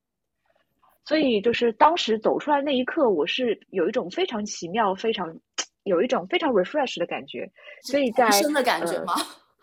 [1.03, 5.41] 所以就是当时走出来那一刻，我是有一种非常奇妙、非常
[5.83, 7.51] 有一种非常 refresh 的感觉。
[7.81, 9.13] 所以在生的感觉吗？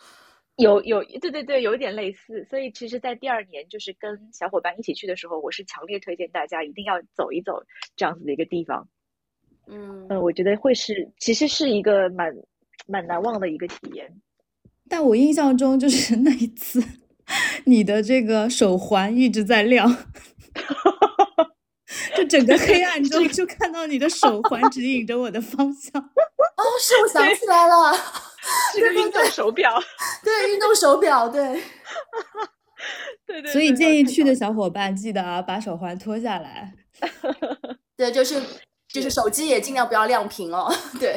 [0.57, 2.45] 有有对对对，有一点类似。
[2.51, 7.63] 所以其实，在第二年就是跟小伙伴一起去的时候，我是强烈推荐大家一定要走一走
[7.97, 8.89] 这样子的一个地方。
[9.71, 12.33] 嗯，呃，我觉得会是其实是一个蛮
[12.87, 14.11] 蛮难忘的一个体验。
[14.89, 16.83] 但我印象中就是那一次，
[17.65, 19.87] 你的这个手环一直在亮，
[22.17, 26.01] 就整个黑暗中就看到你的手环指引着我的方向。
[26.03, 27.93] 哦，是我想起来了。
[28.73, 29.79] 是个运动手表，
[30.25, 31.61] 对运动手表，对，
[33.27, 33.53] 对对。
[33.53, 36.73] 所以建议去的小伙伴记得啊，把手环脱下来。
[37.97, 38.41] 对，就是
[38.89, 40.71] 就是手机也尽量不要亮屏哦。
[40.99, 41.15] 对，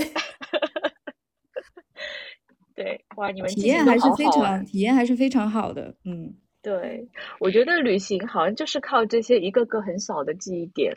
[2.76, 5.96] 对，哇，你们体验还是非常体验还是非常好的。
[6.06, 7.08] 嗯，对，
[7.40, 10.94] 我觉得旅行好像就是靠这些一个个很小的记忆点，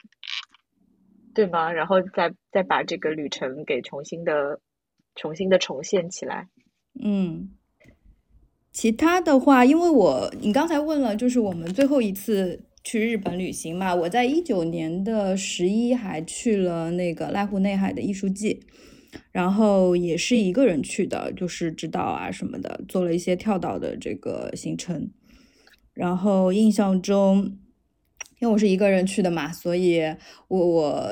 [1.34, 1.72] 对吗？
[1.72, 4.60] 然后再再把这个旅程给重新的。
[5.16, 6.48] 重新的重现起来，
[7.00, 7.50] 嗯，
[8.72, 18.60] 其他的话，因为我你刚才问了，就是我们最后一次去日本旅行嘛，我在一九年的十一还去了那个濑户内海的艺术季，
[19.32, 25.10] 然后也是一个人去的，就是指导啊什么的，做了一些跳岛的这个行程，
[25.94, 27.56] 然后印象中，
[28.38, 30.02] 因为我是一个人去的嘛，所以
[30.46, 31.10] 我我。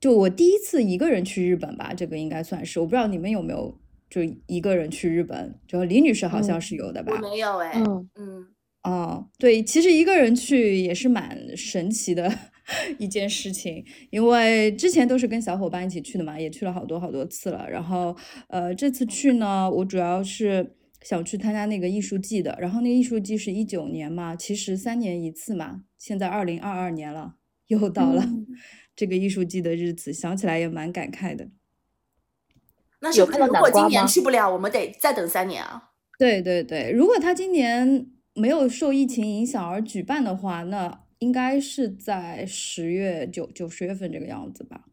[0.00, 2.80] 就我第一次一个人去日本吧，这个应该算是。
[2.80, 7.12] 我不知道你们有没有就一个人去日本，就李女士好像是有的吧？
[7.14, 7.72] 我没有哎。
[7.74, 8.46] 嗯嗯。
[8.82, 12.32] 哦，对，其实一个人去也是蛮神奇的
[12.98, 17.68] 一件事情，因为之前都是跟小伙伴一起去的嘛，也去了好多好多次了。
[17.68, 18.16] 然后
[18.48, 22.56] 呃，这次去呢，我主要是想去参加那个艺术季的。
[22.58, 27.34] 然后那个艺术季是一九年嘛，其实三年一次嘛，现在二零二二年了，
[27.66, 28.24] 又到了。
[28.96, 31.48] 这个艺术季的日子，想起来也蛮感慨的。
[33.00, 35.90] 那是如果今年去不了，我们得再等三年啊。
[36.18, 44.84] 对对对，如果他今年没有受疫情影响而举办的话，那应该是在十月九九十月份这个样子吧。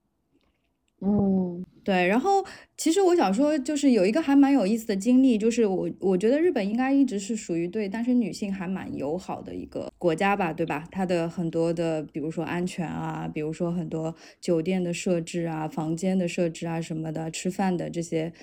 [0.99, 2.43] 嗯，对，然后
[2.75, 10.87] 其实我想说，就是有一个还蛮有意思的经历，就是我我觉得日本应该一直是属于对单身女性还蛮友好的一个国家吧，对吧？
[10.91, 18.33] 它的很多的，比如说安全啊，比如说很多酒店的设置啊、房间的设置啊什么的，吃饭的这些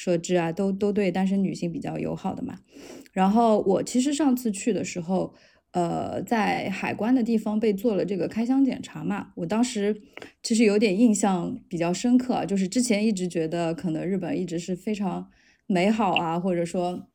[0.00, 2.54] 设置啊，都都对单身女性比较友好的嘛。
[3.12, 5.34] 然后我其实上次去的时候。
[5.72, 10.02] 呃，在海关的地方被做了这个开箱检查嘛，我当时
[10.42, 15.30] 其实有点印象比较深刻，就是之前一直觉得可能日本一直是非常
[15.68, 17.06] 美好啊，或者说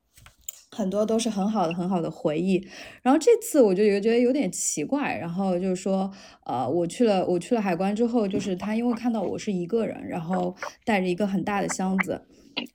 [0.71, 2.65] 很多都是很好的很好的回忆，
[3.01, 6.09] 然后这次我就觉得有点奇怪，然后就是说，
[6.45, 10.55] 呃，我去了我去了海关之后，就是他因为看到我是一个人，然后
[10.85, 12.21] 带着一个很大的箱子，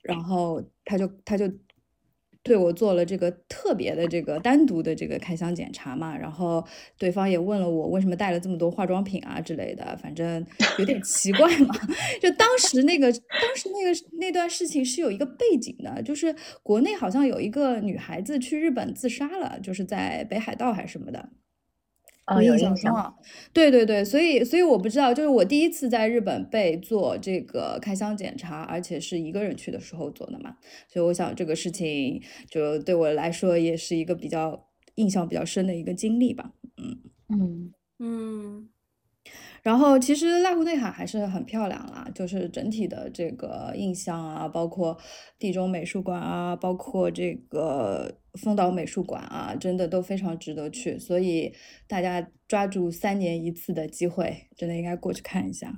[0.03, 1.51] 然后他就他就。
[2.43, 6.65] 对我做了这个特别的这个单独的这个开箱检查嘛，然后
[6.97, 10.43] 对方也问了我为什么带了这么多化妆品啊之类的，反正
[10.79, 11.75] 有点奇怪嘛。
[12.19, 21.29] 就当时那个当时那个那段事情是有一个背景的，就是国内好像有一个女孩子去日本自杀了，就是在北海道还是什么的。
[22.27, 23.13] 我印象中啊，
[23.53, 30.55] 对对对，所以所以我不知道，就是我第一次在日本被做这个开箱检查，而且是一个人去的时候做的嘛，
[30.87, 37.11] 所以我想这个事情就对我来说也是一个比较印象比较深的一个经历吧，嗯。
[37.29, 37.73] 嗯。
[37.99, 38.71] 嗯。
[39.63, 44.97] 然后其实濑户内海还是很漂亮啦，就是整体的这个印象啊，包括
[45.37, 51.53] 地中美术馆啊，包括这个丰岛美术馆啊，真的都非常值得去，所以
[51.87, 55.71] 大家抓住三年一次的机会，真的应该过去看一下。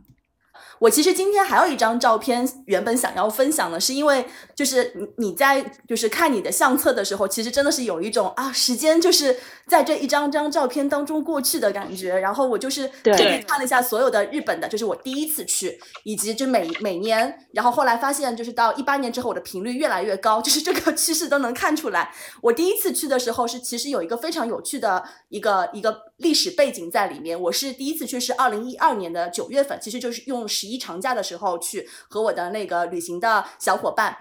[0.79, 12.19] 我其实今天还有一张照片，原本想要分享的，是因为就是你你在就是看你的相册的时候，其实真的是有一种啊，时间就是在这一张张照片当中过去的感觉。
[12.19, 22.13] 然后我就是特别看了一下所有的日本的，就是我第一次去，以及就每每年，然后后来发现就是到一八年之后，我的频率越来越高，就是这个趋势都能看出来。
[22.41, 27.39] 我第一次去的时候是其实有一个非常有趣的一个一个历史背景在里面。
[27.39, 30.47] 我是第一次去是二零一二年的九月份，其实就是用。
[30.53, 34.17] 十一长假的时候去和我的那个旅行的小伙伴，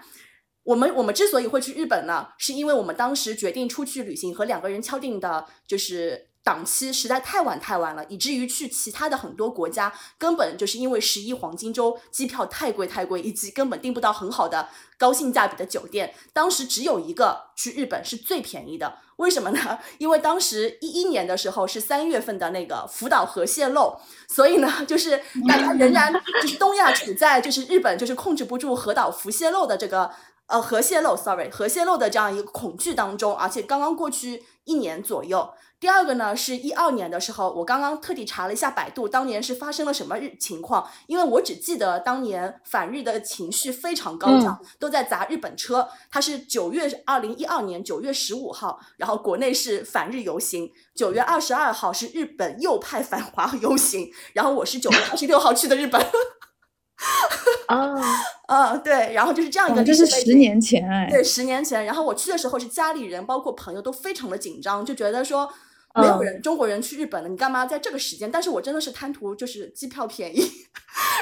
[0.63, 14.67] 我们我们之所以会去日本呢，是因为我们当时决定出去旅行和两个人敲定的就是档期实在太晚太晚了，以至于去其他的很多国家根本就是因为十一黄金周机票太贵太贵，以及根本订不到很好的
[14.97, 16.13] 高性价比的酒店。
[16.33, 19.79] 当时只有一个去日本是最便宜的，为什么呢？
[19.99, 25.17] 因为当时一一年的时候是三月份的那个福岛核泄漏，所以呢，就是
[25.47, 30.11] 大家仍然 就是东亚处在就是日本就是控制不住核岛福泄漏的这个。
[30.45, 35.49] 呃，核泄漏，sorry，核泄漏的这样一个恐惧当中，而且刚刚过去一年左右。
[35.83, 40.89] 第二个呢，是一二年的时候，我刚刚特地查了一下百度，当年是发生了什么日情况？
[41.07, 45.89] 因为我只记得当年反日的情绪非常高涨，都在砸日本车。
[46.09, 56.01] 它是九月二零一二年九月十五号，然后国内是反日游行；九月二十二号是日本右派反华游行，然后我是九月二十六号去的日本。
[57.67, 57.93] 啊，
[58.47, 65.51] 嗯，对，然后就是这样一个，这是十年前哎，对，十年前，然后我去的时候是家里人，包括朋友都非常的紧张，就觉得说
[65.95, 68.29] 没有人中国人去日本了，你干嘛在这个时间？
[68.31, 70.41] 但是我真的是贪图就是机票便宜，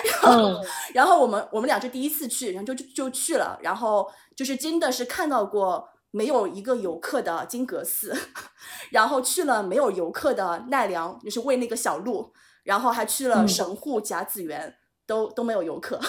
[0.06, 0.62] 然后
[0.94, 8.16] 然后我们我们俩就第一次去，然后就就就去了，然后就是真的是看到过没有一个游客的金阁寺，
[8.92, 14.76] 然后去了没有游客的奈良，就是喂那个小鹿，然后还去了神户甲子园。
[15.08, 16.00] 都都没有游客，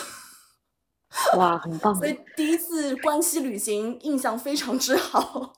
[1.37, 1.93] 哇，很 棒！
[1.93, 5.55] 所以第一次关西旅行印象非常之好，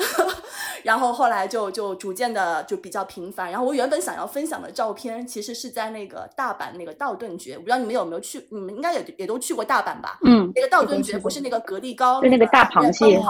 [0.82, 3.50] 然后后来就就逐渐的就比较频繁。
[3.50, 10.18] 然后我原本想要分享的照片，其实是在那个大阪那个道顿崛，我不知道你们有没有去，你们应该也也都去过大阪吧？
[10.24, 13.20] 嗯，那个道顿崛不是那个格力高，就那个大螃蟹。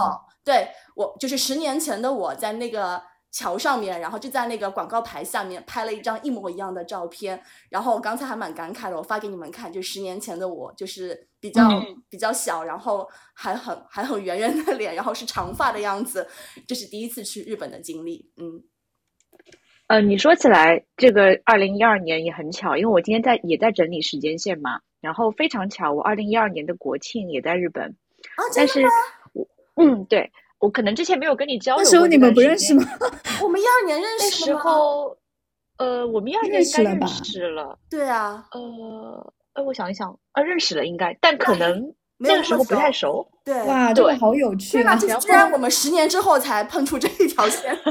[0.44, 3.02] 对我就是十年前的我在那个。
[3.32, 7.42] 桥上面，然后就在那个广告牌下面拍了一张一模一样的照片。
[7.70, 11.66] 然后我刚才还蛮感慨的，我发给你们看，就十年前的我，就是比较
[12.10, 16.28] 比较小，然后还很还很圆圆的脸，然后是长发的样子，
[16.68, 18.30] 这是第一次去日本的经历。
[18.36, 18.62] 嗯，
[19.86, 27.96] 呃，你说起来这个二零一二年也很巧，因为我今天在也在整理时间线嘛，然后非常巧，我二零一二年的国庆也在日本。
[28.36, 28.82] 啊，但是
[29.32, 30.30] 我嗯对。
[30.62, 31.82] 我可能之前没有跟你交流。
[31.82, 32.84] 那时候你们不认识吗？
[33.42, 34.24] 我们一二年认识。
[34.24, 35.16] 的时候，
[35.76, 37.76] 呃，我们一二年应该认识了。
[37.90, 38.46] 对啊。
[38.52, 43.26] 呃，哎，我想一想，啊，认识了应该，但可能那个时候不太熟。
[43.44, 43.60] 对。
[43.64, 44.94] 哇，这个好有趣啊！
[44.96, 47.76] 居然我们十年之后才碰出这一条线。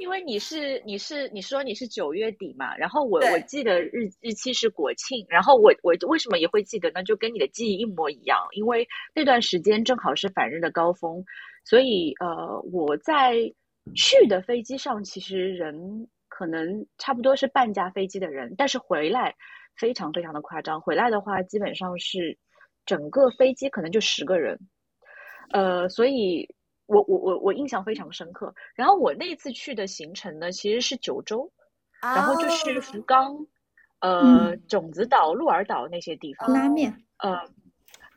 [0.00, 7.04] 因为你是你是你说你是九月底嘛，然后我我记得日日期是国庆，然后我我为什么也会记得呢？
[7.04, 11.22] 就跟你的记忆一模一样，因为那段时间正好是反日的高峰，
[11.66, 13.34] 所以呃我在
[13.94, 19.34] 去的飞机上其实人可能差不多是半架飞机的人，但是回来
[19.76, 22.38] 非常非常的夸张，回来的话基本上是
[22.86, 24.58] 整个飞机可能就十个人，
[25.52, 26.48] 呃所以。
[26.90, 28.52] 我我我我印象非常深刻。
[28.74, 31.50] 然后我那次去的行程呢，其实是九州，
[32.02, 33.46] 然后就是福冈、
[34.00, 36.52] 呃种子岛、鹿儿岛那些地方。
[36.52, 36.92] 拉面。
[37.18, 37.38] 呃，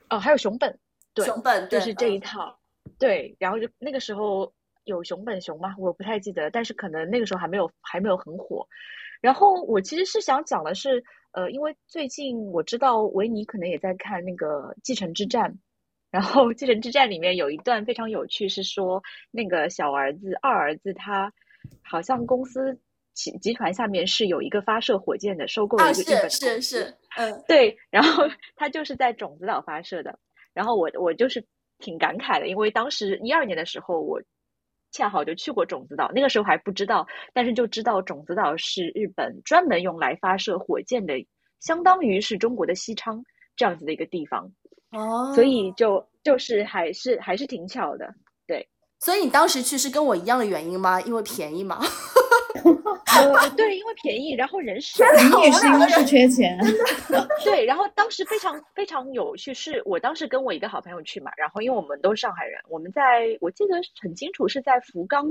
[0.09, 0.79] 哦，还有熊本。
[1.13, 2.57] 对，熊本就是这一套。
[2.97, 4.51] 对，然后就那个时候
[4.85, 5.75] 有熊本熊吗？
[5.77, 8.67] 我不太记得，但是可能那个时候还没有还没有很火。
[9.21, 14.47] 然后我其实是想讲的是，呃，因为最近我知道维尼可能也在看那个
[14.83, 15.51] 《继承之战》。
[16.13, 19.01] 然后《继承之战》里面有一段非常有趣，是说
[19.31, 21.33] 那个小儿子二儿子他
[21.81, 22.79] 好像公司
[23.15, 27.75] 集集团下面是有一个发射火箭的，收购了一个日本是是是，嗯，对。
[27.89, 30.19] 然后 他就是在种子岛发射的。
[30.53, 31.43] 然后我我就是
[31.79, 34.21] 挺感慨的，因为当时一二年的时候，我
[34.91, 41.15] 恰好就去过种子岛，那个时候还不知道，但是就知道种子岛是日本专门用来发射火箭的，
[41.59, 43.23] 相当于是中国的西昌
[43.55, 44.53] 这样子的一个地方。
[44.93, 48.13] 哦，所以就就是还是还是挺巧的，
[48.47, 48.67] 对。
[48.99, 51.01] 所以你当时去是跟我一样的原因吗？
[51.01, 51.81] 因为便宜吗？
[52.63, 55.03] 呃，对， 因为便宜，然后人少。
[55.35, 56.57] 你也是因为是缺钱。
[57.43, 65.27] 对，然后当时非常非常有趣，是我当时跟我一个好朋友去嘛，然后因为我们都是上海人，我们在我记得很清楚是在福冈，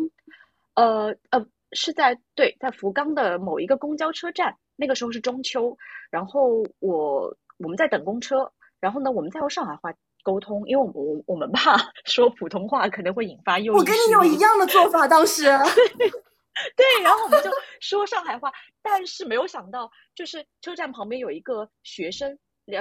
[0.74, 5.76] 呃呃，是在对，在福冈的某一个公交车站，那个时候是中秋，
[6.10, 8.52] 然后我我们在等公车。
[8.82, 15.44] 然后呢，我们再用上海话沟通，因为我我我们怕 说普通话可能会引发诱我跟你有一样的做法，当时。
[15.44, 18.52] 对，然后我们就说上海话，
[18.82, 22.38] 但是没有想到，就是车站旁边有一个学生，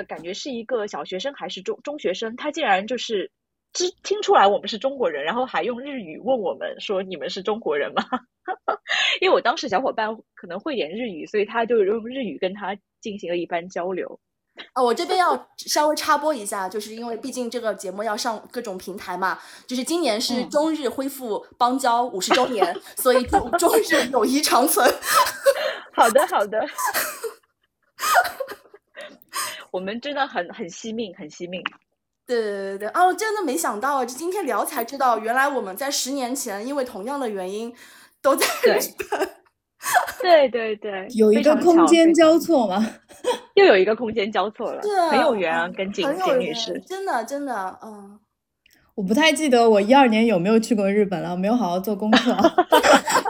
[0.08, 3.32] 感觉是一个小学生还是中中学生，他竟然就是
[3.72, 8.04] 知听出来我们是中国人，然后还用日语问我们说：“你们是中国人吗？”
[9.22, 14.20] 因为我当时小伙伴可能会点日语，所以他就用日语跟他进行了一番交流。
[14.74, 24.86] 啊，我这边要稍微插播一下，就是因为毕竟这个节目要上各种平台嘛，就是今年是中日恢复邦交五十周年， 所以中中日友谊长存。
[25.94, 26.60] 好的，好的。
[29.72, 31.64] 我们真的很很惜命，很惜命。
[32.28, 37.74] 对对对对，哦，真的没想到啊，就今天聊才知道，原来我们在十年前因为同样的原因
[38.22, 38.80] 都在日
[39.10, 39.41] 本。
[40.22, 42.96] 对对对，有一个空间交错吗？
[43.56, 48.20] 又有一个空间交错了，是很有缘啊，跟景景女士，真的真的，嗯。
[48.94, 52.36] 我不太记得我一二年有没有去过日本了，没有好好做功课。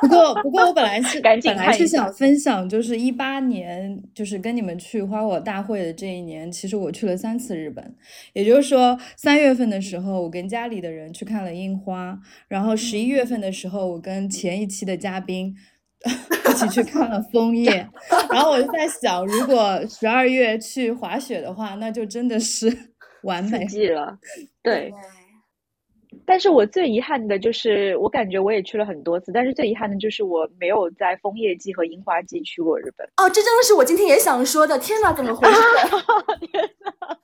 [0.01, 7.95] 不过，不过我本来是本来是想分享，就是一八年，就是跟你们去花火大会的这一年，其实我去了三次日本。
[8.33, 15.55] 也就是说，三月份的时候，我跟家里的人去看了樱花，然后十一月份的时候，我跟前一期的嘉宾
[16.49, 17.87] 一起去看了枫叶。
[18.31, 22.75] 然后我就在想，如果十二月去滑雪的话，那就真的是
[23.23, 24.17] 完美了。
[24.63, 24.93] 对。
[26.25, 33.07] 但是我最遗憾的就是，我感觉我也去了很多次，但是最遗憾的就是我没有在枫叶季和樱花季去过日本。
[33.17, 34.77] 哦，这真的是我今天也想说的。
[34.77, 35.59] 天哪，怎么回事？
[36.39, 36.63] 天
[36.99, 37.17] 哪！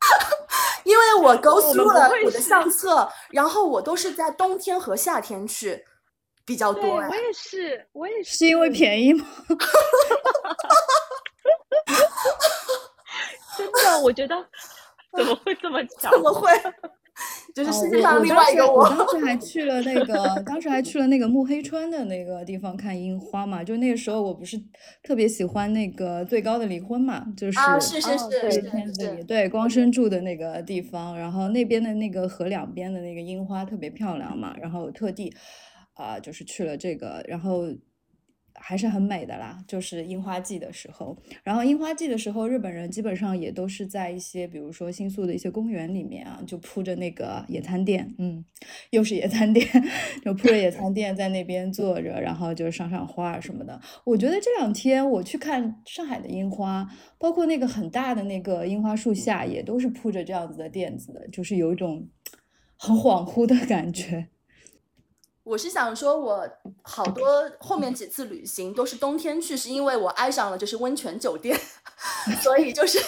[0.85, 5.83] 因为我勾出了我的相册，然后我都是在冬天和夏天去
[6.47, 6.95] 比较多。
[6.95, 8.37] 我也是，我也是。
[8.37, 9.25] 是因为便宜吗？
[13.57, 14.35] 真的，我觉得
[15.17, 16.09] 怎么会这么巧？
[16.11, 16.49] 怎么会？
[17.55, 18.83] 就是世界上另外一个我。
[18.83, 23.63] 我当时还去了那个，当时还去了那个木黑川的那个地方看樱花嘛。
[23.63, 24.55] 就那个时候，我不是
[25.01, 35.35] 特别喜欢那个最高的离婚嘛，就是啊，是是是，对片子里对光生住的那个地方，然后那边的那个河两边的那个樱花特别漂亮嘛，然后特地
[35.97, 37.73] 啊，就是去了这个，然后。
[38.59, 41.15] 还是很美的啦，就是樱花季的时候。
[41.43, 48.43] 然后樱花季的时候，日本人基本上也都是在一些，比如说新宿的一些公园里面啊，就铺着那个野餐垫，嗯，
[48.89, 49.63] 又是野餐垫，
[50.25, 53.79] 就铺着野餐垫在那边坐着，然后就赏赏花什么的。
[54.03, 56.89] 我觉得这两天我去看上海的樱花，
[57.19, 62.09] 包括那个很大的那个樱花树下，也都是铺着这样子的垫子的，就是有一种
[62.75, 64.29] 很恍惚的感觉。
[65.47, 66.45] 我是想说，我
[66.81, 71.57] 好多后面几次旅行都是冬天去，是因为我爱上了就是温泉酒店，
[72.43, 72.99] 所以就是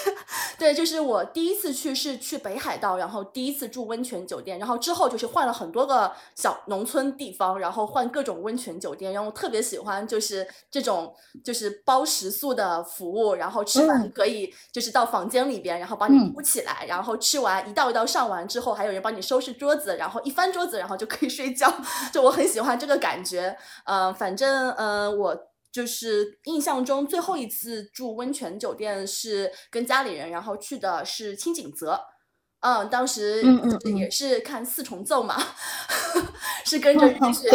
[0.57, 11.13] 对，就是我第一次去是去北海道，然后第一次住温泉酒店，然后之后就是换了很多个小农村地方，然后换各种温泉酒店，然后我特别喜欢就是这种
[11.43, 21.69] 就是包食宿的服务，然后吃完可以就是到房间里边，然后帮你铺起来，然后吃完一道一道上完之后，还有人帮你收拾桌子，然后一翻桌子，然后就可以睡觉，
[22.13, 22.29] 就我。
[22.29, 31.99] 我很喜欢这个感觉，嗯，反正嗯，我就是印象中最后一次住温泉酒店是跟家里人，然后去的是清景泽，
[32.61, 33.43] 嗯，当时
[33.97, 35.37] 也是看四重奏嘛，
[36.65, 37.49] 是跟着日雪，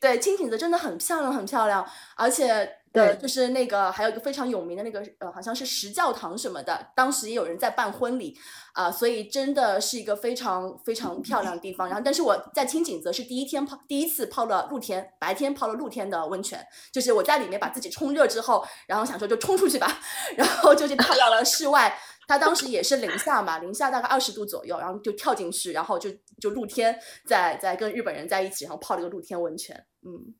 [0.00, 1.86] 对，清景泽真的很漂亮，很漂亮，
[2.16, 2.78] 而且。
[2.96, 8.34] 对，就是那个，还有一个非常有名的那个，呃，好像是石教堂什么的，当时也有人在办婚礼，
[8.72, 11.86] 啊，所以真的是一个非常非常漂亮的地方。
[11.88, 20.00] 然后，但是我在清景泽是第一天泡，第一次泡了露天，白天泡了露天的温泉，就是我在里面把自己冲热之后，然后想说就冲出去吧，
[20.36, 21.94] 然后就去泡到了室外，
[22.26, 30.34] 它当时也是零下嘛，零下大概二十度左右，然后就跳进去，然后就就露天，在在跟日本人在一起，然后泡了个露天温泉，嗯。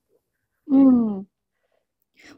[0.73, 1.27] 嗯。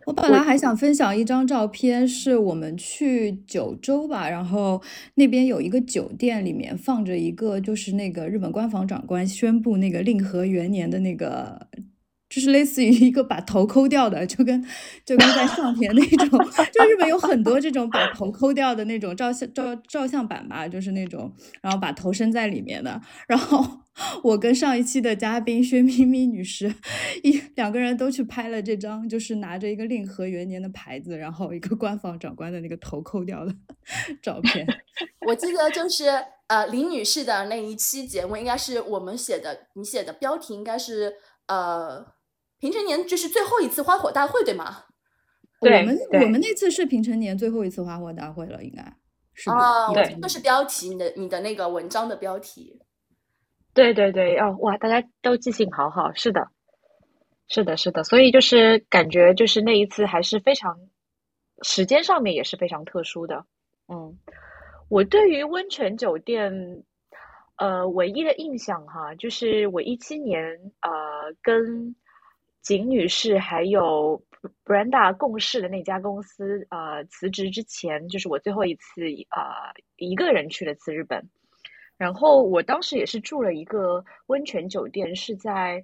[0.07, 4.81] 我本来还想分享一张照片，是我们去九州吧，然后
[5.15, 11.69] 那边有一个酒店，里面放着一个，就是那个日本官房长官宣布那个令和元年的那个。
[12.29, 14.63] 就是类似于一个把头抠掉的，就跟
[15.03, 16.39] 就跟在上田那种，
[16.73, 23.01] 就日本有很多这种把头抠掉的那种照相照照相板吧，就是那种，然后把头伸在里面的。
[23.27, 23.67] 然后
[24.23, 26.75] 我跟上一期的嘉宾薛咪咪女士
[27.23, 33.55] 一两个人都去拍了这张，就是拿着一个令和元年的牌子，然后一个官方长官的那个头抠掉的
[34.23, 34.67] 照片。
[35.27, 36.05] 我记得就是
[36.49, 41.15] 呃李女士的那一期节目，应该是我们写的，你写的标题应该是
[41.47, 42.18] 呃。
[42.61, 44.85] 平成年就是最后一次花火大会，对吗？
[45.61, 48.83] 对，我们我们那次是平成年最后一次花火大会了，应该
[49.35, 52.81] 是哦，这个是标题，你的你的那个文章的标题。
[53.75, 56.49] 对对对，哦哇，大家都记性好好，是的，
[57.49, 60.79] 是的，是的，所以就是感觉就是那一次还是非常
[61.63, 63.45] 时间上面也是非常特殊的。
[63.89, 64.17] 嗯，
[64.89, 66.85] 我对于温泉酒店，
[67.57, 70.41] 呃，唯一的印象哈，就是我一七年
[70.83, 70.91] 呃
[71.43, 71.97] 跟。
[72.69, 74.23] 景女士还有
[74.63, 81.31] Brenda 共事的那家公司呃辞职之前，就是我最后一次呃一个人去了次日本。
[81.97, 85.83] 然后我当时也是住了一个温泉酒店，是在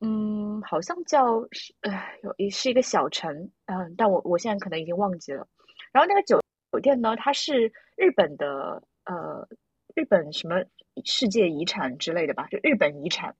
[0.00, 1.92] 嗯，好像叫是呃
[2.24, 5.46] 有一是一个小城，嗯，但我我现在可能已经忘记了。
[5.92, 6.40] 然后那个酒
[6.72, 9.46] 酒店呢，它是日本的呃
[9.94, 10.64] 日本什么
[11.04, 13.36] 世界遗产之类的吧，就日本遗产。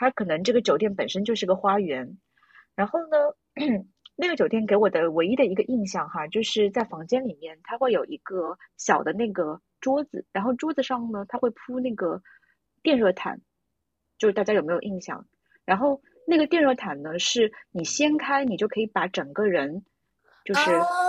[0.00, 2.18] 它可能这个酒店本身就是个花园。
[2.76, 3.16] 然后呢，
[4.14, 12.22] 那个酒店给我的唯一的一个印象哈，就是在房间里面，它会有一个小的那个桌子，然后桌子上呢，它会铺那个
[12.80, 13.40] 电热毯，
[14.18, 15.26] 就是大家有没有印象？
[15.64, 19.84] 然后那个电热毯呢，是你掀开，你就可以把整个人
[20.44, 20.60] 就是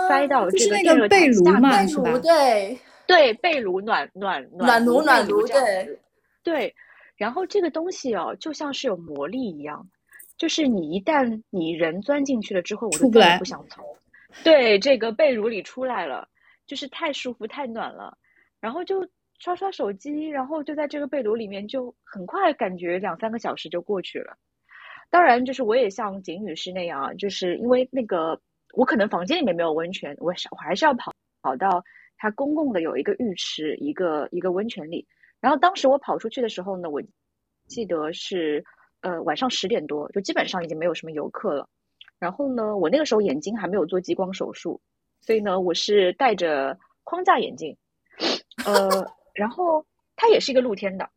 [0.08, 2.20] 塞到这个电热毯下面？
[2.20, 2.76] 对
[3.06, 6.00] 对，被炉暖暖暖炉暖炉对
[6.42, 6.74] 对。
[7.20, 9.86] 然后这个东西哦，就像是有魔力一样。
[10.38, 13.84] 就是你一旦你人钻进去了之后，我就再也不想从
[14.42, 16.26] 对这个被褥里出来了，
[16.66, 18.16] 就是太舒服太暖了，
[18.58, 19.06] 然后就
[19.38, 24.34] 刷刷手机，然后就在这个被褥里面，就很快感觉两三个小时就过去了。
[25.10, 28.40] 当然，就是我也像景女士那样，就是因为那个
[28.72, 31.12] 我可能房间里面没有温泉，我我还是要跑
[31.42, 31.84] 跑到
[32.16, 35.06] 它公共的有一个浴池，一个一个温泉里。
[35.40, 37.02] 然后当时我跑出去的时候呢，我
[37.66, 38.64] 记得是。
[39.02, 41.66] 呃，晚上十点多，就基本上已经没有什么游客了。
[42.18, 44.78] 然后呢，我那个时候眼睛还没有做激光手术，
[45.22, 47.74] 所以呢，我是戴着框架眼镜。
[48.66, 49.86] 呃，然后
[50.16, 51.08] 它也是一个露天的，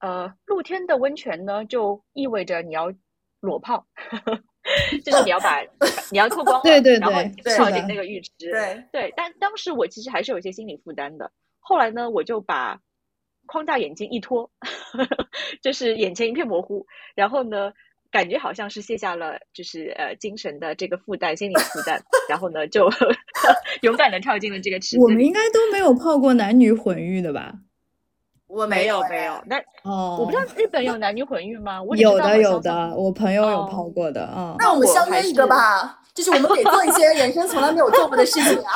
[0.00, 2.92] 呃，露天的温泉呢，就意味着你要
[3.38, 3.86] 裸泡，
[5.04, 5.60] 就是你要把
[6.10, 9.14] 你要脱光， 对对对，然后跳进那个浴池，对对。
[9.16, 11.30] 但当时我其实还是有一些心理负担的。
[11.60, 12.80] 后来呢，我就把。
[13.48, 14.48] 框架眼镜一脱，
[15.60, 16.86] 就是眼前一片模糊，
[17.16, 17.72] 然后呢，
[18.12, 22.88] 感觉好像是卸下了，就是呃精神的这个负担、心理负担， 然后呢，就
[23.82, 25.02] 勇敢的跳进了这个池子。
[25.02, 27.52] 我们应该都没有泡过男女混浴的吧？
[28.46, 29.42] 我没有，没有。
[29.46, 31.80] 那哦，我不知道日本有男女混浴吗？
[31.96, 34.32] 有的，有的，我朋友有泡过的。
[34.34, 38.72] 嗯，那我们相约一个吧，就是我们得做一些人生从来没有做过的事情啊。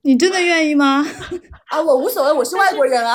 [0.00, 1.06] 你真的愿意吗？
[1.68, 3.14] 啊，我无所谓，我是外国人啊。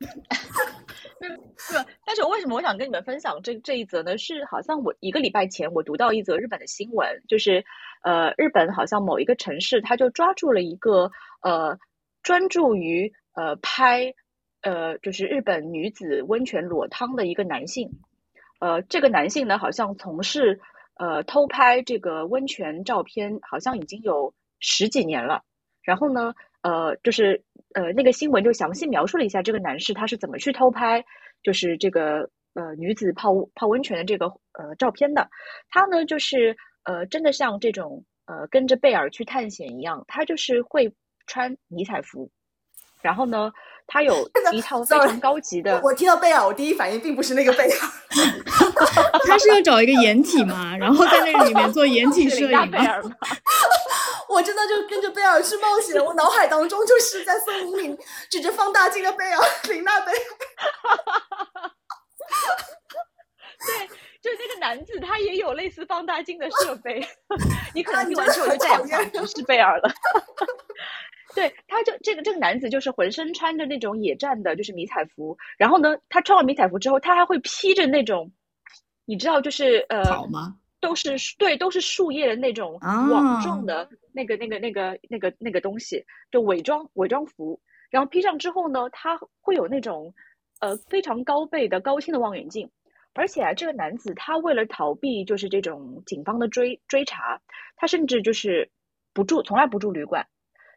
[1.58, 1.74] 是，
[2.06, 4.16] 但是我为什么我想跟你们分享这这一则呢？
[4.16, 7.64] 是好像我一个礼拜前我读到一则日本的新闻，就是
[8.02, 11.10] 呃，日本好像某一个城市，他就抓住了一个
[11.42, 11.78] 呃，
[12.22, 14.14] 专注于呃拍
[14.62, 17.90] 呃，就是日本女子温泉裸汤的一个男性。
[18.60, 20.60] 呃，这个男性呢，好像从事
[20.94, 25.42] 呃偷拍这个温泉照片，好像已经有十几年了。
[25.82, 27.44] 然后呢，呃，就是
[27.74, 31.04] 呃，那个新闻就详细描述了一下这个男士他是怎么去偷拍，
[31.42, 35.28] 就是这个呃女子泡泡温泉的这个呃照片的。
[35.70, 40.90] 他呢，就是呃，真的像这种呃跟着贝尔去探险一样，他就是会
[41.26, 42.30] 穿迷彩服，
[43.02, 43.52] 然后呢，
[43.86, 45.80] 他有 一套非常高级的。
[45.84, 47.78] 我听到贝尔，我第一反应并不是那个贝尔，
[49.26, 52.78] 他是要找一个掩体嘛，然后在那个里面做掩体摄影吗？
[54.28, 57.98] 我真的就跟着贝尔去冒险，我脑海当中就是在森林里
[58.30, 60.18] 举着放大镜的贝尔，林娜贝尔。
[63.66, 63.88] 对，
[64.20, 67.04] 就那个男子，他也有类似放大镜的设备。
[67.74, 69.90] 你可能听完之后就再也不是贝尔了。
[71.34, 75.36] 对，他就这个这个男子就是浑身穿着那种野战的，就是迷彩服。
[75.56, 78.32] 然后呢，他穿完迷彩服之后，他还会披着那种，
[79.04, 80.56] 你知道，就是呃，好吗？
[80.80, 87.60] 都是对，都是树叶的那种网状的那个、那个、那个、那个、那个东西，就伪装伪装服。
[87.90, 90.14] 然后披上之后呢，他会有那种
[90.60, 92.70] 呃非常高倍的高清的望远镜。
[93.14, 97.40] 而且啊，这个男子他为了逃避就是这种警方的追追查，
[97.76, 98.70] 他甚至就是
[99.12, 100.26] 不住，从来不住旅馆。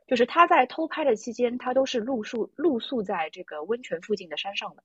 [0.07, 4.83] 就是他在偷拍的期间，他都是露宿露宿在这个温泉附近的山上的。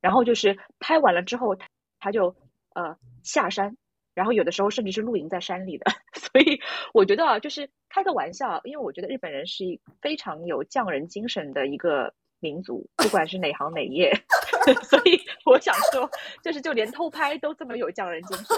[0.00, 1.68] 然后就是拍完了之后，他
[2.00, 2.34] 他就
[2.74, 3.76] 呃下山。
[4.18, 5.84] 然后有的时候甚至是露营在山里的，
[6.18, 6.60] 所以
[6.92, 14.12] 我觉得啊，就是开个玩笑，因为我觉得日本人是一非常有匠人精神的一个民族，不管是哪行哪业，
[14.82, 16.10] 所以我想说，
[16.42, 18.56] 就是就连偷拍都这么有匠人精神。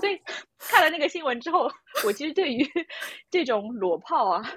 [0.00, 0.16] 所以
[0.60, 1.68] 看了那个新闻之后，
[2.06, 2.64] 我其实对于
[3.32, 4.48] 这种裸泡啊，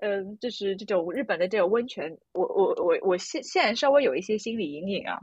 [0.00, 5.18] 嗯，就是这种日本的这种温泉，我我我我现现在稍微有一些心理阴影啊。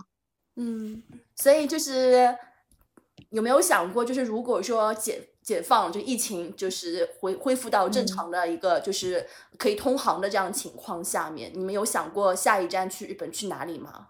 [0.58, 1.02] 嗯，
[1.36, 2.38] 所以就是。
[3.32, 9.26] 有没有想过，就是如果说解解放，就疫情就是恢恢复到正常的一个，就是
[9.58, 14.08] 可以通航的这样情况下面，你们有想过下一站去日本去哪里吗？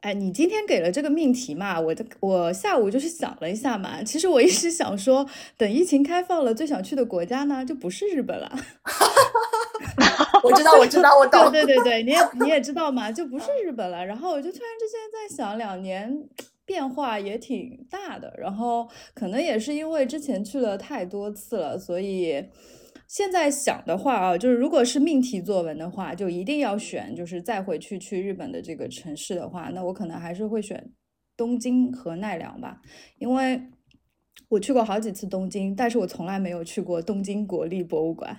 [0.00, 1.78] 哎，你今天给了这个命题嘛？
[1.78, 4.02] 我的我下午就是想了一下嘛。
[4.02, 5.26] 其实我一直想说，
[5.58, 8.50] 等疫情开放了，最想去的国家呢，就不是日本了。
[10.42, 11.52] 我知道，我知道，我懂。
[11.52, 14.02] 对对对对，你也你也知道嘛，就不是日本了。
[14.06, 16.26] 然后我就突然之间在想，两年
[16.70, 18.32] 变化也挺大的。
[18.38, 22.44] 然后可能也是因为之前去了太多次了，所以。
[23.08, 30.92] 现在想的话啊，就是如果是命题作文的话，就一定要选，就是再回去去日本的这个城市的话，那我可能还是会选
[31.36, 32.80] 东京和奈良吧，
[33.18, 33.60] 因为
[34.50, 38.36] 我去过好几次东京，但是我从来没有去过东京国立博物馆。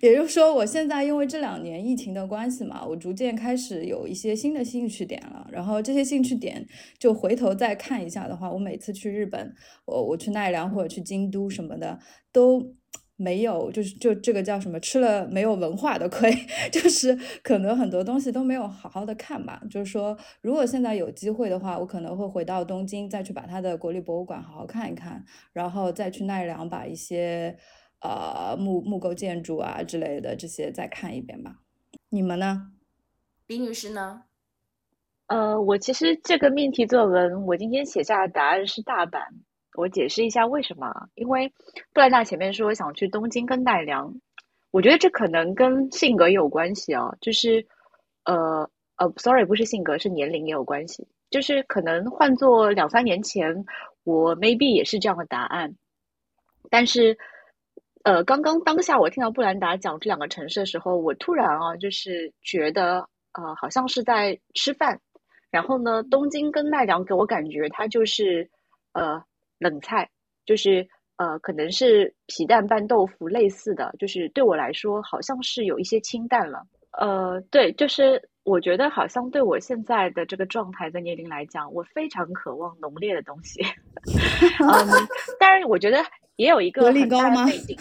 [0.00, 6.64] 也就是说，我现在因为这两年疫情的关系嘛，我逐渐开始有一些新的兴趣点了，然后这些兴趣点
[6.98, 9.54] 就回头再看一下的话，我每次去日本，
[9.86, 11.98] 我我去奈良或者去京都什么的
[12.30, 12.76] 都。
[13.16, 16.32] 没有，就是就这个叫什么，吃了没有文化的亏，
[16.72, 19.62] 就是可能很多东西都没有好好的看吧。
[19.70, 27.56] 就是说，如果现在有机会的话，我可能会回到东京，再去把它的国立博物馆好好看一看，然后再去奈良把一些
[28.00, 31.60] 呃木木构建筑啊之类的这些再看一遍吧。
[32.08, 32.72] 你们呢？
[33.46, 34.24] 李女士呢？
[35.26, 39.20] 呃，我其实这个命题作文，我今天写下的答案是大阪。
[39.76, 41.08] 我解释一下为什么？
[41.14, 41.52] 因为
[41.92, 44.14] 布兰达前面说想去东京跟奈良，
[44.70, 47.16] 我觉得这可能跟性格有关系啊。
[47.20, 47.66] 就是，
[48.24, 51.08] 呃呃，sorry，不是性格，是年龄也有关系。
[51.30, 53.64] 就是可能换做两三年前，
[54.04, 55.74] 我 maybe 也是这样的答案。
[56.70, 57.18] 但是，
[58.04, 65.00] 呃，刚刚当下我听到布兰达讲这两个城市的时候，我突然啊，就是觉得啊，好像是在吃饭。
[65.50, 68.48] 然后呢，东京跟奈良给我感觉它就是
[68.92, 69.24] 呃。
[69.64, 70.10] 冷菜
[70.44, 70.86] 就是
[71.16, 76.66] 呃，可能是皮蛋拌豆腐类似的，就是对我来说好像是有一些清淡了。
[76.98, 83.62] 呃，对，就是我觉得好像对我现在的这个状态的年龄来讲，我非常渴望浓烈的东西。
[84.60, 85.08] 嗯，
[85.40, 86.04] 当然，我觉得
[86.36, 87.76] 也有一个很大的背景，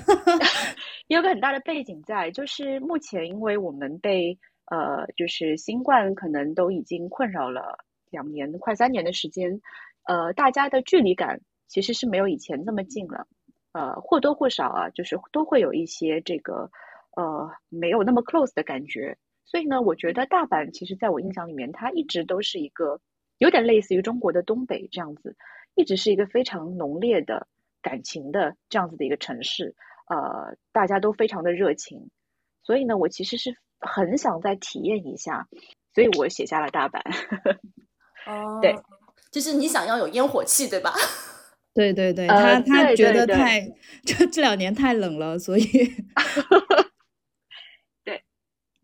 [1.10, 4.38] 也有个很大的背景在，就是目前因为我们被
[4.72, 7.78] 呃，就是新冠可能都已经困扰了
[8.12, 9.60] 两年快三年的时间，
[10.06, 11.42] 呃，大家的距离感。
[11.68, 13.28] 其实是没有以前那么近了，
[13.72, 16.70] 呃，或多或少啊，就是都会有一些这个，
[17.16, 19.18] 呃，没有那么 close 的感觉。
[19.46, 23.00] 所以呢，我觉得大阪其实在我印象里面，它一直都是一个
[23.40, 25.36] 有点类似于中国的东北这样子，
[25.76, 27.48] 一直是一个非常浓烈的
[27.82, 29.76] 感情的这样子的一个城市，
[30.08, 32.10] 呃，大家都非常的热情。
[32.62, 35.48] 所以呢，我其实是很想再体验一下，
[35.94, 37.02] 所以我写下了大阪。
[38.26, 38.74] 哦，对，
[39.30, 40.94] 就是你想要有烟火气，对吧？
[41.74, 43.62] 对对对，他他觉得太
[44.06, 45.64] 这这两年太冷了，所以
[48.06, 48.24] 对，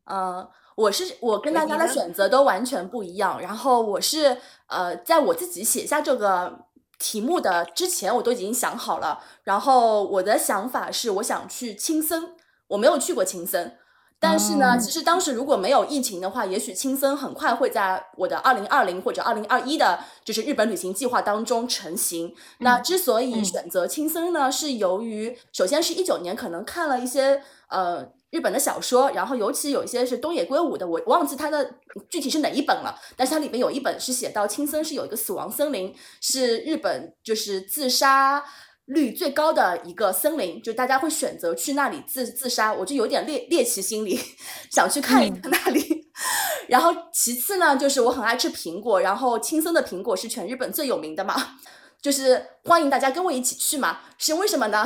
[0.06, 3.40] 呃，我是我跟大家的选择都完全不一样。
[3.42, 4.38] 然后我是
[4.68, 6.66] 呃，在我自己写下这个
[6.98, 9.24] 题目的之前，我都已经想好了。
[9.44, 12.36] 然后我的想法是，我想去青森，
[12.68, 13.78] 我没有去过青森。
[14.22, 22.36] 但是呢，其实当时如果没有疫情的话，也许青森很快会在我的二零二零或者二零二一的，就是日本旅行计划当中成型。
[22.58, 31.76] 那之所以选择青森呢，是由于首先是一九年可能看了一些呃日本的小说，然后尤其有一些是东野圭吾的，我忘记他的
[32.10, 38.44] 具体是哪一本了，但是它里面有一本是写到青森是有一个死亡森林，是日本就是自杀。
[38.90, 44.20] 率最高的一个森林，就大家会选择去那里自自杀，我就有点猎猎奇心理，
[44.70, 46.08] 想去看一看那里。
[46.68, 51.36] 然后其次呢，就是我很爱吃苹果，然后青森的苹果是全日本最有名的嘛。
[52.02, 54.86] 就是欢迎大家跟我一起去嘛，是为什么呢？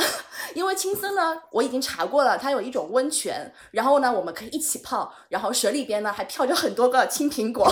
[0.56, 7.72] 因为青森呢，我已经查过了，它有一种温泉，然后呢，我们可以一起泡，然后水里边呢还飘着很多个青苹果。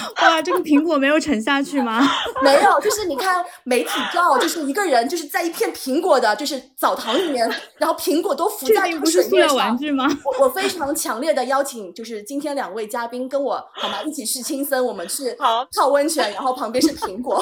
[0.22, 2.00] 哇，这个苹果没有沉下去吗？
[2.42, 7.48] 没有，就是你看媒体照，就是一个人就是在一片苹果的，就是澡堂里面，
[7.78, 9.56] 然后苹果都浮在这个水面上。
[9.56, 10.08] 玩具吗？
[10.24, 14.02] 我我非常强烈的邀请，就是今天两位嘉宾跟我好吗？
[14.02, 17.20] 一起去青森，我们去泡温泉，然后旁边是苹。
[17.20, 17.34] 果，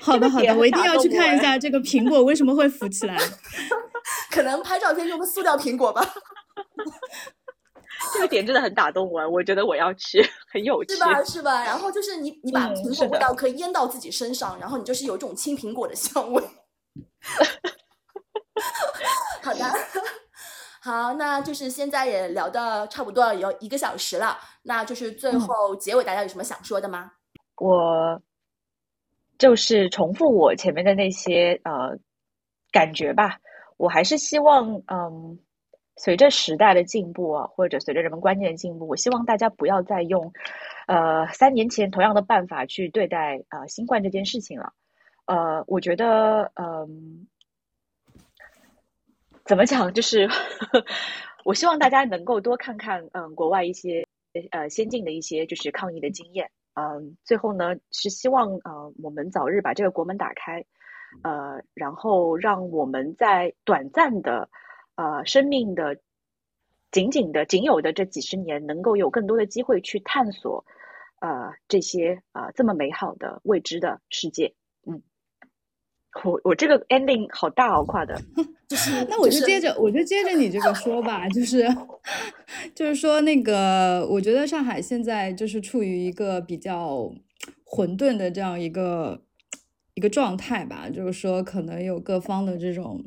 [0.00, 3.18] 好的好的，我一定要去看一下这个苹果为什么会浮起来。
[4.30, 6.08] 可能拍照片用的塑料苹果吧。
[8.14, 10.22] 这个点真的很打动我，我觉得我要吃，
[10.52, 11.22] 很有趣，是吧？
[11.24, 11.62] 是吧？
[11.64, 16.42] 然后就是你，你把苹果味道可以腌到自己身上，然后你就是有一种青苹果的香味。
[19.42, 19.64] 好的，
[20.82, 27.12] 好，那就是现在也聊的差不多有一个小时了，那就是最后结尾，大家有什么想说的吗？
[27.56, 28.20] 我。
[29.38, 31.96] 就是重复我前面的那些呃
[32.70, 33.38] 感觉吧，
[33.78, 35.38] 我还是希望嗯
[36.02, 40.32] 随着时代的进步啊，或者随着人们观念的进步，我希望大家不要再用，
[40.86, 44.72] 呃，三年前同样的办法去对待呃新冠这件事情了。
[45.26, 47.26] 呃，我觉得，嗯，
[49.44, 50.26] 怎么讲，就是
[51.44, 54.08] 我希望大家能够多看看，嗯，国外一些
[54.52, 56.50] 呃先进的一些就是抗疫的经验。
[56.72, 60.64] 嗯，最后呢，是希望呃我们早日把这个国门打开，
[61.22, 64.48] 呃，然后让我们在短暂的。
[65.00, 65.96] 呃，生命的
[66.92, 70.62] 仅仅的仅有的这几十年，能够有更多的机会去探索，
[71.20, 74.52] 呃，这些啊这么美好的未知的世界。
[74.86, 75.00] 嗯，
[76.22, 78.20] 我我这个 ending 好大哦跨的，
[78.68, 81.66] 就是 那我就接着我就接着你这个说吧，就是
[82.76, 87.10] 就是说那个，我觉得上海现在就是处于一个比较
[87.64, 89.22] 混沌的这样一个
[89.94, 93.02] 一个状态吧，就是说可能有各方的这种。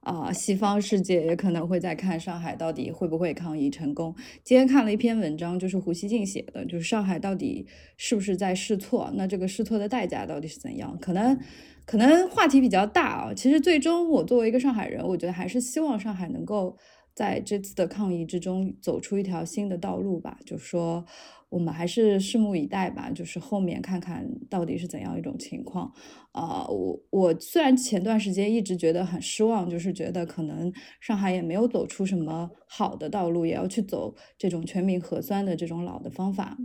[0.00, 4.14] 啊，西方世界也可能会在看上海到底会不会抗疫成功。
[4.42, 7.66] 今天看了一篇文章，就是胡锡进写的，就是上海到底
[7.98, 9.10] 是不是在试错？
[9.14, 10.96] 那这个试错的代价到底是怎样？
[10.98, 11.38] 可能，
[11.84, 13.34] 可能话题比较大啊。
[13.34, 16.74] 其实最终，我作为一个上海人，我觉得还是希望上海能够
[17.14, 20.38] 在这次的抗疫之中走出一条新的道路吧。
[20.44, 21.04] 就说。
[21.50, 25.92] 我们还是拭目以待吧，就是后面看看到底是怎样一种情况。
[26.30, 36.56] 啊，我我虽然前段时间一直觉得很失望，就是觉得可能上海也没有走出什么好的道路，也要去走这种全民核酸的这种老的方法。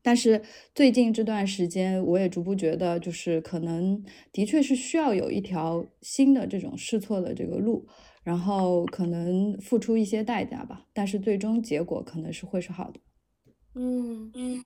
[0.00, 0.40] 但是
[0.74, 4.02] 最近这段时间，我也逐步觉得，就是可能
[4.32, 7.86] 的确是需要有一条新的这种试错的这个路，
[8.30, 13.00] 然后可能付出一些代价吧，但是最终结果可能是会是好的。
[13.74, 14.64] 嗯嗯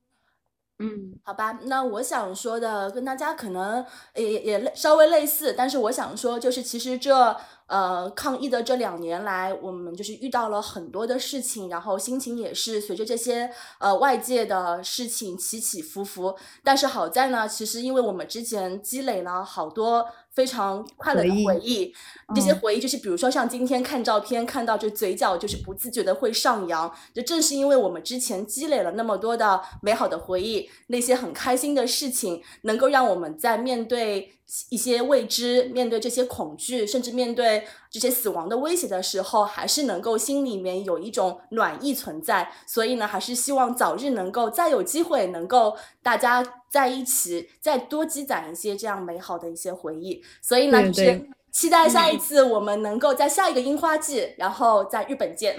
[0.80, 3.82] 嗯，好吧，那我想说的跟大家可能
[4.16, 7.34] 也也稍微类似，但是我想说就是其实这。
[7.66, 13.50] 呃，抗疫的这两年来，我们就是遇到了很多的事情，然后心情也是随着这些
[13.80, 16.36] 呃外界的事情起起伏伏。
[16.62, 21.94] 但是好在呢，其实因为我们之前积累了好多非常快乐的回忆，
[22.34, 34.30] 这些回忆就是比如说像今天看照片看到这嘴角就是不自觉的会上扬，就正是因为我们之前积累了那么多的美好的回忆，那些很开心的事情，能够让我们在面对。
[34.68, 42.52] 一些未知，面对这些恐惧，甚至面对这些死亡的威胁的时候，还是能够心里面有一种暖意存在。
[42.66, 50.20] 所以呢，还是希望早日能够再有机会，能够大家在一起，再多积攒一些这样美好的一些回忆。
[50.42, 55.54] 所以呢，就是期待下一次我们能够在下一个樱花季，然后在日本见。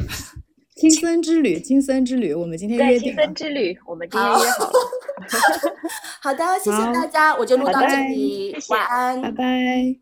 [0.76, 3.14] 青森之旅，青森之旅，我们今天约定。
[3.14, 4.74] 青森之旅，我们今天约好了。
[6.22, 9.96] 好的，谢谢大家，我就录到这里，晚安，拜拜。